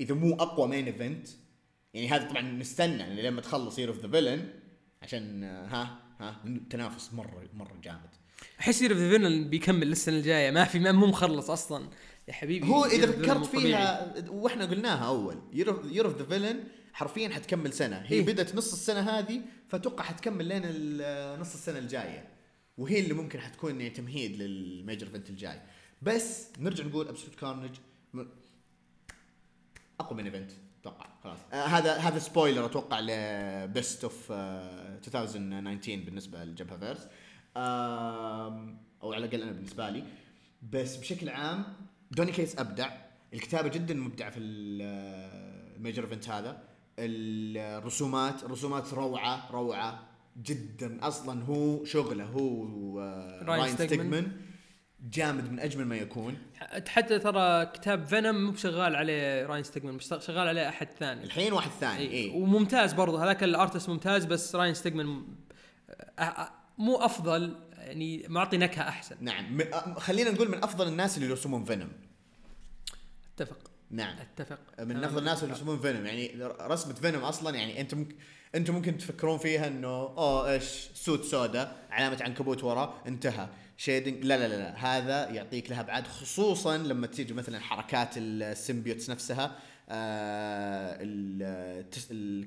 إذا 0.00 0.14
مو 0.14 0.34
أقوى 0.34 0.68
main 0.68 0.86
event 0.86 1.28
يعني 1.98 2.10
هذا 2.10 2.28
طبعا 2.30 2.42
نستنى 2.42 2.98
يعني 2.98 3.22
لما 3.22 3.40
تخلص 3.40 3.78
Year 3.78 3.88
of 3.88 4.00
the 4.00 4.08
Villain 4.08 4.48
عشان 5.02 5.44
آه، 5.44 5.66
ها 5.66 5.98
ها 6.20 6.44
تنافس 6.70 7.14
مرة 7.14 7.48
مرة 7.54 7.76
جامد. 7.84 8.10
أحس 8.60 8.82
Year 8.82 8.90
of 8.92 8.98
the 9.00 9.10
Villain 9.10 9.50
بيكمل 9.50 9.92
السنة 9.92 10.16
الجاية. 10.16 10.50
ما 10.50 10.64
في 10.64 10.78
ما 10.78 10.92
مو 10.92 11.06
مخلص 11.06 11.50
أصلا. 11.50 11.88
يا 12.28 12.32
حبيبي 12.32 12.68
هو 12.68 12.84
إذا 12.84 13.06
فكرت. 13.06 13.44
فيها 13.46 14.14
وإحنا 14.28 14.64
قلناها 14.66 15.06
أول 15.08 15.42
Year 15.52 16.04
of 16.06 16.16
the 16.18 16.24
Villain 16.24 16.64
حرفيا 16.92 17.28
حتكمل 17.28 17.72
سنة. 17.72 17.96
هي 17.96 18.10
إيه. 18.16 18.26
بدأت 18.26 18.54
نص 18.54 18.72
السنة 18.72 19.00
هذه 19.00 19.40
فتوقع 19.68 20.04
حتكمل 20.04 20.44
لين 20.44 20.62
ال- 20.64 21.40
نص 21.40 21.54
السنة 21.54 21.78
الجاية. 21.78 22.28
وهي 22.78 23.00
اللي 23.00 23.14
ممكن 23.14 23.40
حتكون 23.40 23.80
يعني 23.80 23.90
تمهيد 23.94 24.36
لل 24.42 24.60
major 24.60 25.06
event 25.06 25.30
الجاي. 25.30 25.60
بس 26.02 26.48
نرجع 26.58 26.84
نقول 26.84 27.08
Absolute 27.08 27.34
Carnage 27.34 27.76
أقوى 30.00 30.18
main 30.18 30.24
event 30.24 30.50
أتوقع. 30.88 31.06
خلاص. 31.24 31.38
آه 31.52 31.64
هذا 31.66 31.94
هذا 31.96 32.18
spoiler 32.18 32.64
أتوقع 32.66 33.00
ل 33.00 33.21
best 33.21 34.04
of 34.04 34.32
2019 34.32 36.04
بالنسبة 36.04 36.44
لجبهة 36.44 36.78
فيرس. 36.78 37.06
آم، 37.56 38.78
أو 39.02 39.12
على 39.12 39.24
الأقل 39.24 39.42
أنا 39.42 39.52
بالنسبة 39.52 39.90
لي. 39.90 40.04
بس 40.72 40.96
بشكل 40.96 41.28
عام 41.28 41.64
Donny 42.10 42.32
Cates 42.32 42.58
أبدع. 42.58 42.90
الكتابة 43.34 43.68
جدا 43.68 43.94
مبدعة 43.94 44.30
في 44.30 44.38
ال- 44.40 45.76
ال 45.76 45.81
major 45.81 46.04
event 46.04 46.28
هذا. 46.28 46.62
الرسومات 46.98 48.44
الرسومات 48.44 48.94
روعة 48.94 49.50
روعة 49.52 50.02
جدا. 50.42 50.98
أصلا 51.08 51.44
هو 51.44 51.84
شغله 51.84 52.24
هو 52.24 53.00
آه، 53.00 53.42
Ryan 53.44 53.74
Stegman. 53.74 53.86
Stegman 53.86 54.32
جامد 55.02 55.52
من 55.52 55.60
أجمل 55.60 55.84
ما 55.84 55.96
يكون. 55.96 56.38
حتى 56.88 57.18
ترى 57.18 57.66
كتاب 57.66 58.06
Venom 58.06 58.44
مو 58.44 58.50
بشغال 58.50 58.96
عليه 58.96 59.46
Ryan 59.46 59.62
Stegman 59.62 59.98
شغال 60.00 60.48
عليه 60.48 60.68
أحد 60.68 60.88
ثاني. 60.98 61.24
الحين 61.24 61.52
واحد 61.52 61.70
ثاني 61.80 61.98
إي 61.98 62.12
إي. 62.12 62.30
وممتاز 62.30 62.92
برضه 62.92 63.24
هذاك 63.24 63.42
ال 63.42 63.49
artist 63.49 63.88
ممتاز 63.88 64.24
بس 64.24 64.54
Ryan 64.54 64.74
Stegman 64.74 65.24
مو 66.78 66.96
أفضل 66.96 67.56
يعني 67.72 68.24
معطي 68.28 68.56
نكهة 68.56 68.88
أحسن. 68.88 69.16
نعم. 69.20 69.58
خلينا 69.96 70.30
نقول 70.30 70.48
من 70.48 70.64
أفضل 70.64 70.88
الناس 70.88 71.16
اللي 71.16 71.28
يرسمون 71.28 71.64
Venom 71.64 71.92
أتفق. 73.34 73.70
نعم. 73.90 74.16
أتفق. 74.18 74.58
من. 74.80 75.04
أفضل 75.04 75.18
الناس 75.18 75.42
اللي 75.42 75.54
يرسمون 75.54 75.78
Venom 75.78 76.06
يعني 76.06 76.30
رسمة 76.60 76.94
Venom 76.94 77.22
أصلا 77.22 77.56
يعني 77.56 77.80
أنت 77.80 77.94
ممكن 77.94 78.16
أنتم 78.54 78.74
ممكن 78.74 78.98
تفكرون 78.98 79.38
فيها 79.38 79.66
إنه 79.66 79.88
أوه 79.88 80.52
إيش 80.52 80.88
suit 80.94 81.24
سودا 81.24 81.76
علامة 81.90 82.18
عنكبوت 82.20 82.64
ورا 82.64 83.02
انتهى. 83.06 83.48
shading 83.80 84.24
لا 84.24 84.48
لا 84.48 84.54
لا. 84.54 84.76
هذا 84.98 85.28
يعطيك 85.30 85.70
لها 85.70 85.80
ابعاد 85.80 86.06
خصوصا 86.06 86.76
لما 86.78 87.06
تيجي 87.06 87.34
مثلا 87.34 87.60
حركات 87.60 88.10
ال 88.16 88.25
symbiotes 88.25 89.10
نفسها 89.10 89.56
آه 89.88 90.94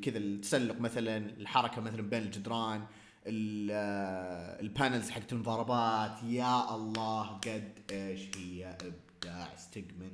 كذا 0.01 0.17
التسلق 0.17 0.79
مثلا 0.79 1.17
الحركة 1.17 1.81
مثلا 1.81 2.01
بين 2.01 2.21
الجدران 2.23 2.83
ال- 3.27 3.69
آه، 3.73 4.61
ال 4.61 4.68
panels 4.68 5.09
حقت 5.09 5.33
المضاربات. 5.33 6.23
يا 6.23 6.75
الله 6.75 7.23
قد 7.27 7.73
إيش 7.91 8.21
هي 8.37 8.77
إبداع. 8.81 9.55
Stegman 9.57 10.11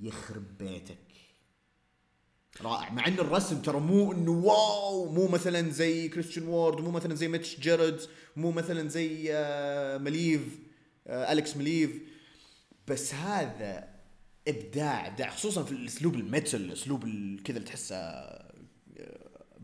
يخرب 0.00 0.58
بيتك. 0.58 0.98
رائع. 2.62 2.90
مع 2.92 3.06
إن 3.06 3.14
الرسم 3.14 3.62
ترى 3.62 3.80
مو 3.80 4.12
إنه 4.12 4.30
wow 4.30 5.12
مو 5.12 5.28
مثلا 5.28 5.70
زي 5.70 6.08
Christian 6.08 6.48
Ward 6.48 6.80
مو 6.80 6.90
مثلا 6.90 7.14
زي 7.14 7.28
Mitch 7.28 7.60
Gerads 7.60 8.00
مو 8.36 8.50
مثلا 8.50 8.88
زي 8.88 9.28
آه، 9.34 9.98
Maleev 9.98 10.58
آه، 11.06 11.32
Alex 11.32 11.56
Maleev 11.56 11.90
بس 12.88 13.14
هذا 13.14 13.88
إبداع 14.48 15.06
إبداع 15.06 15.30
خصوصا 15.30 15.62
في 15.64 15.72
الأسلوب 15.72 16.14
ال 16.14 16.22
metal 16.22 16.60
الأسلوب 16.60 17.04
ال- 17.04 17.42
كذا 17.42 17.56
اللي 17.56 17.68
تحسه 17.68 17.96
آه، 17.96 18.52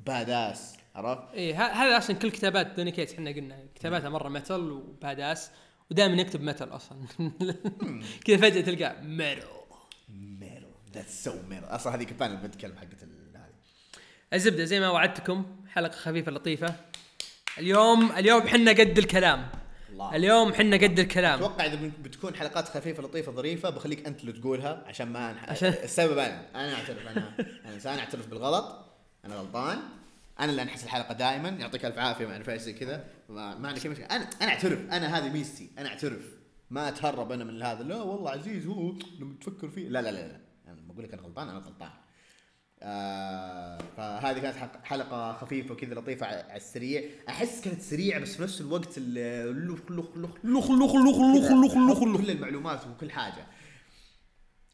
badass 0.06 0.76
عرفت؟ 0.94 1.34
اي 1.34 1.54
هذا 1.54 1.98
أصلا 1.98 2.16
كل 2.16 2.30
كتابات 2.30 2.66
Donny 2.76 2.90
Cates 2.92 3.12
إحنا 3.12 3.30
قلنا. 3.30 3.66
كتاباتها 3.74 4.08
مرة 4.08 4.28
metal 4.28 4.70
و 4.72 4.84
badass 4.84 5.50
ودائما 5.90 6.20
يكتب 6.20 6.40
metal 6.42 6.68
أصلا. 6.70 6.98
كذا 8.24 8.36
فجأة 8.36 8.60
تلقاه 8.60 9.00
ميرو 9.02 9.55
that's 10.96 11.24
so 11.24 11.34
أصلا 11.52 11.94
هذيك 11.94 12.10
ال 12.10 12.15
panel 12.15 12.36
بتكلم 12.36 12.76
حقت 12.76 13.02
ال- 13.02 13.36
هذه. 13.36 13.52
الزبدة 14.32 14.64
زي 14.64 14.80
ما 14.80 14.88
وعدتكم 14.88 15.46
حلقة 15.68 15.96
خفيفة 15.96 16.32
لطيفة. 16.32 16.74
اليوم 17.58 18.12
اليوم 18.12 18.42
حنا 18.48 18.70
قد 18.70 18.98
الكلام. 18.98 19.48
الله. 19.90 20.16
اليوم 20.16 20.52
حنا 20.54 20.76
قد 20.76 20.98
الكلام. 20.98 21.38
أتوقع 21.38 21.64
إذا 21.66 21.90
بتكون 22.02 22.34
حلقات 22.34 22.68
خفيفة 22.68 23.02
لطيفة 23.02 23.32
ظريفة 23.32 23.70
بخليك 23.70 24.06
أنت 24.06 24.20
اللي 24.20 24.32
تقولها 24.32 24.84
عشان 24.86 25.08
ما 25.08 25.30
أنح... 25.30 25.50
عشان- 25.50 25.74
السبب 25.82 26.18
أنا. 26.18 26.46
أنا 26.54 26.74
أعترف 26.74 27.06
أنا 27.06 27.32
أنا 27.64 27.74
إنسان 27.74 27.98
أعترف 27.98 28.26
بالغلط. 28.26 28.86
أنا 29.24 29.34
غلطان. 29.34 29.78
أنا 30.40 30.50
اللي 30.50 30.62
أنحس 30.62 30.84
الحلقة 30.84 31.14
دائما. 31.14 31.48
يعطيك 31.48 31.84
ألف 31.84 31.98
عافية 31.98 32.26
ما 32.26 32.32
اعرف 32.32 32.50
إيش 32.50 32.62
زي 32.62 32.72
كذا. 32.72 33.04
ما 33.28 33.54
ما 33.54 33.68
عندي 33.68 33.88
مشكلة. 33.88 34.06
أنا 34.06 34.30
أنا 34.42 34.50
أعترف. 34.50 34.78
أنا 34.90 35.18
هذه 35.18 35.28
ميزتي. 35.32 35.70
أنا 35.78 35.88
أعترف. 35.88 36.22
ما 36.70 36.88
أتهرب 36.88 37.32
أنا 37.32 37.44
من 37.44 37.62
هذا. 37.62 37.82
لا 37.82 37.96
والله 38.02 38.30
عزيز 38.30 38.66
هو 38.66 38.92
لما 39.20 39.34
تفكر 39.40 39.68
فيه. 39.68 39.88
لا 39.88 40.02
لا 40.02 40.10
لا, 40.10 40.26
لا. 40.28 40.45
أقول 40.96 41.04
لك 41.08 41.14
أنا 41.14 41.22
غلطان 41.22 41.48
أنا 41.48 41.58
غلطان. 41.58 41.90
آه 42.82 43.78
فهذه 43.96 44.38
كانت 44.38 44.56
حلقة 44.84 45.32
خفيفة 45.32 45.72
وكذا 45.72 45.94
لطيفة 45.94 46.26
ع- 46.26 46.28
على 46.28 46.56
السريع. 46.56 47.02
أحس 47.28 47.60
كانت 47.60 47.80
سريعة 47.82 48.20
بس 48.20 48.36
في 48.36 48.42
نفس 48.42 48.60
الوقت 48.60 48.94
ال- 48.98 49.68
لخ 49.68 49.80
لخ 49.90 50.16
لخ 50.16 50.30
لخ 50.44 50.70
لخ 50.70 50.94
لخ 50.96 51.46
لخ 51.52 51.76
لخ 51.76 52.02
لخ 52.02 52.16
كل 52.22 52.30
المعلومات 52.30 52.86
وكل 52.86 53.10
حاجة. 53.10 53.46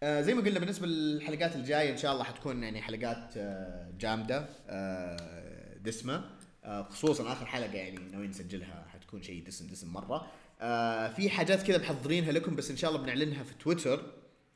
آه 0.02 0.20
زي 0.20 0.34
ما 0.34 0.40
قلنا 0.42 0.58
بالنسبة 0.58 0.86
للحلقات 0.86 1.56
الجاية 1.56 1.92
إن 1.92 1.96
شاء 1.96 2.12
الله 2.12 2.24
حتكون 2.24 2.62
يعني 2.62 2.82
حلقات 2.82 3.32
آه 3.36 3.90
جامدة 4.00 4.48
آه 4.68 5.76
دسمة. 5.78 6.24
آه 6.64 6.82
خصوصا 6.82 7.32
آخر 7.32 7.46
حلقة 7.46 7.72
يعني 7.72 7.98
ناويين 8.12 8.30
نسجلها 8.30 8.86
حتكون 8.92 9.22
شيء 9.22 9.44
دسم 9.46 9.66
دسم 9.66 9.92
مرة. 9.92 10.26
آه 10.60 11.08
في 11.08 11.30
حاجات 11.30 11.62
كذا 11.62 11.78
محضرينها 11.78 12.32
لكم 12.32 12.56
بس 12.56 12.70
إن 12.70 12.76
شاء 12.76 12.90
الله 12.90 13.02
بنعلنها 13.02 13.42
في 13.42 13.54
تويتر. 13.54 14.02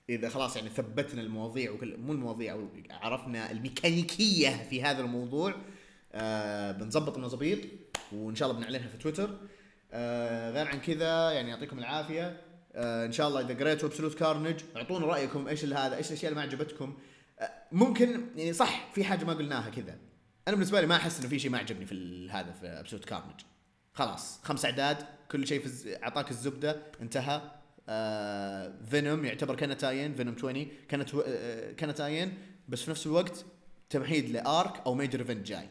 إذا 0.09 0.29
خلاص 0.29 0.57
يعني 0.57 0.69
ثبتنا 0.69 1.23
المواضيع 1.23 1.71
وكل 1.71 1.97
مو 1.97 2.13
المواضيع 2.13 2.69
عرفنا 2.91 3.51
الميكانيكية 3.51 4.67
في 4.71 4.83
هذا 4.83 5.01
الموضوع 5.01 5.55
آه 6.13 6.73
بنظبط 6.73 7.17
المظابيط 7.17 7.59
وإن 8.13 8.35
شاء 8.35 8.51
الله 8.51 8.61
بنعلنها 8.61 8.89
في 8.89 8.99
تويتر. 8.99 9.39
آه 9.93 10.51
غير 10.51 10.67
عن 10.67 10.81
كذا 10.81 11.31
يعني 11.31 11.51
يعطيكم 11.51 11.79
العافية. 11.79 12.41
آه 12.75 13.07
إن 13.07 13.13
شاء 13.13 13.29
الله 13.29 13.41
إذا 13.41 13.55
قريتوا 13.55 13.89
Absolute 13.89 14.15
Carnage 14.15 14.61
اعطونا 14.77 15.07
رأيكم 15.07 15.49
إيش 15.49 15.65
هذا 15.65 15.97
إيش 15.97 16.09
الأشياء 16.09 16.33
اللي 16.33 16.43
ما 16.43 16.53
عجبتكم. 16.53 16.99
آه 17.41 17.51
ممكن 17.73 18.21
يعني 18.37 18.53
صح 18.53 18.93
في 18.95 19.05
حاجة 19.05 19.25
ما 19.25 19.35
قلناها 19.35 19.71
كذا. 19.71 19.99
أنا 20.49 20.57
بالنسبة 20.57 20.81
لي 20.81 20.87
ما 20.87 20.97
أحس 20.97 21.21
إنه 21.21 21.29
في 21.29 21.39
شيء 21.39 21.51
ما 21.51 21.59
عجبني 21.59 21.87
في 21.87 22.29
هذا 22.31 22.53
في 22.53 22.67
Absolute 22.67 23.05
Carnage 23.05 23.41
خلاص 23.95 24.41
خمس 24.43 24.65
أعداد 24.65 24.97
كل 25.31 25.47
شيء 25.47 25.67
في. 25.67 25.97
أعطاك 26.03 26.31
الزبدة 26.31 26.83
انتهى. 27.03 27.56
Venom 28.91 29.25
يعتبر 29.25 29.55
كان 29.55 29.70
tie-in 29.70 30.15
Venom 30.15 30.35
20 30.39 30.67
كانت 30.89 31.15
و... 31.15 31.21
آه 31.27 31.73
كان 31.73 31.88
tie-in 31.88 32.35
بس 32.69 32.83
في 32.83 32.91
نفس 32.91 33.07
الوقت 33.07 33.45
تمهيد 33.91 34.31
ل 34.31 34.44
arc 34.44 34.83
أو 34.87 34.95
major 34.95 35.21
event 35.21 35.47
جاي. 35.47 35.69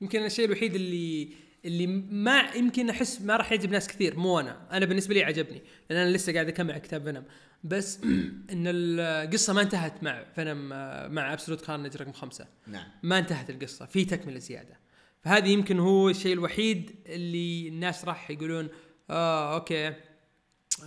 يمكن 0.00 0.24
الشيء 0.24 0.44
الوحيد 0.44 0.74
اللي 0.74 1.28
اللي 1.64 1.86
ما 1.86 2.50
يمكن 2.54 2.90
أحس 2.90 3.20
ما 3.20 3.36
راح 3.36 3.52
يعجب 3.52 3.70
ناس 3.70 3.88
كثير 3.88 4.18
مو 4.18 4.40
أنا. 4.40 4.68
أنا 4.72 4.86
بالنسبة 4.86 5.14
لي 5.14 5.24
عجبني 5.24 5.62
لأن 5.90 5.98
أنا 5.98 6.10
لسه 6.10 6.32
قاعد 6.32 6.48
أكمل 6.48 6.78
كتاب 6.78 7.02
Venom 7.02 7.24
بس 7.64 8.00
إن 8.52 8.64
القصة 8.66 9.52
ما 9.52 9.62
انتهت 9.62 10.02
مع 10.02 10.24
Venom 10.34 10.72
آه، 10.72 11.08
مع 11.08 11.32
Absolute 11.32 11.60
Carnage 11.60 11.96
رقم 11.96 12.12
خمسة. 12.12 12.46
نعم. 12.66 12.86
ما 13.02 13.18
انتهت 13.18 13.50
القصة 13.50 13.86
في 13.86 14.04
تكملة 14.04 14.38
زيادة. 14.38 14.80
فهذه 15.24 15.48
يمكن 15.48 15.78
هو 15.78 16.08
الشيء 16.08 16.32
الوحيد 16.32 16.96
اللي 17.06 17.68
الناس 17.68 18.04
راح 18.04 18.30
يقولون 18.30 18.68
آه 19.10 19.54
okay. 19.54 19.94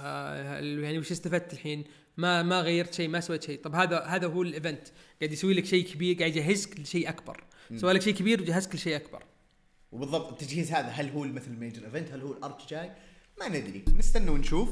آه 0.01 0.59
يعني 0.59 0.99
وش 0.99 1.11
استفدت 1.11 1.53
الحين؟ 1.53 1.83
ما 2.17 2.43
ما 2.43 2.61
غيرت 2.61 2.93
شيء 2.93 3.07
ما 3.07 3.19
سويت 3.19 3.43
شيء. 3.43 3.61
طب 3.61 3.75
هذا 3.75 3.99
هذا 3.99 4.27
هو 4.27 4.41
ال 4.41 4.49
event 4.49 4.87
قاعد 5.21 5.31
يسوي 5.31 5.53
لك 5.53 5.65
شيء 5.65 5.85
كبير 5.93 6.17
قاعد 6.19 6.35
يجهزك 6.35 6.79
لشيء 6.79 7.09
أكبر. 7.09 7.43
سوى 7.75 7.93
لك 7.93 8.01
شيء 8.01 8.13
كبير 8.13 8.41
وجهزك 8.41 8.75
لشيء 8.75 8.95
أكبر. 8.95 9.23
وبالضبط 9.91 10.31
التجهيز 10.31 10.71
هذا 10.71 10.87
هل 10.87 11.09
هو 11.09 11.23
مثل 11.23 11.51
ال 11.51 11.57
major 11.57 11.85
event 11.85 12.11
هل 12.11 12.21
هو 12.21 12.33
ال 12.33 12.42
arc 12.42 12.69
جاي 12.69 12.91
ما 13.39 13.47
ندري. 13.47 13.85
نستنى 13.97 14.29
ونشوف. 14.29 14.69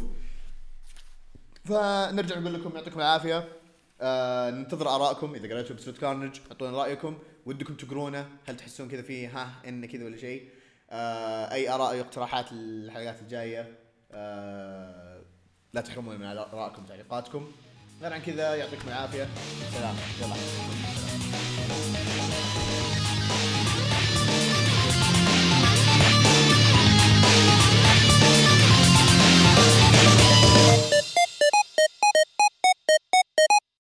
فنرجع 1.66 2.40
نقول 2.40 2.54
لكم 2.54 2.76
يعطيكم 2.76 3.00
العافية. 3.00 3.50
آه 4.02 4.50
ننتظر 4.50 4.90
آرائكم. 4.96 5.36
إذا 5.36 5.54
قريتوا 5.54 5.76
Absolute 5.76 6.00
Carnage 6.00 6.40
أعطونا 6.52 6.78
رأيكم. 6.78 7.18
ودكم 7.46 7.74
تقرونه. 7.74 8.30
هل 8.46 8.58
تحسون 8.58 8.90
كذا 8.90 9.02
في 9.02 9.28
ها 9.28 9.62
إن 9.68 9.86
كذا 9.86 10.06
ولا 10.06 10.18
شيء؟ 10.18 10.50
آه 10.90 11.52
أي 11.52 11.70
آراء 11.70 11.92
اي 11.92 12.02
اقتراحات 12.02 12.52
للحلقات 12.52 13.22
الجاية؟ 13.22 13.87
آه 14.18 15.22
لا 15.74 15.82
تحرمونا 15.82 16.18
من 16.18 16.26
آرائكم 16.26 16.84
وتعليقاتكم. 16.84 17.52
غير 18.02 18.14
عن 18.14 18.22
كذا 18.22 18.56
يعطيكم 18.56 18.88
العافية. 18.88 19.28
سلام. 19.72 19.96
يلا 20.22 20.36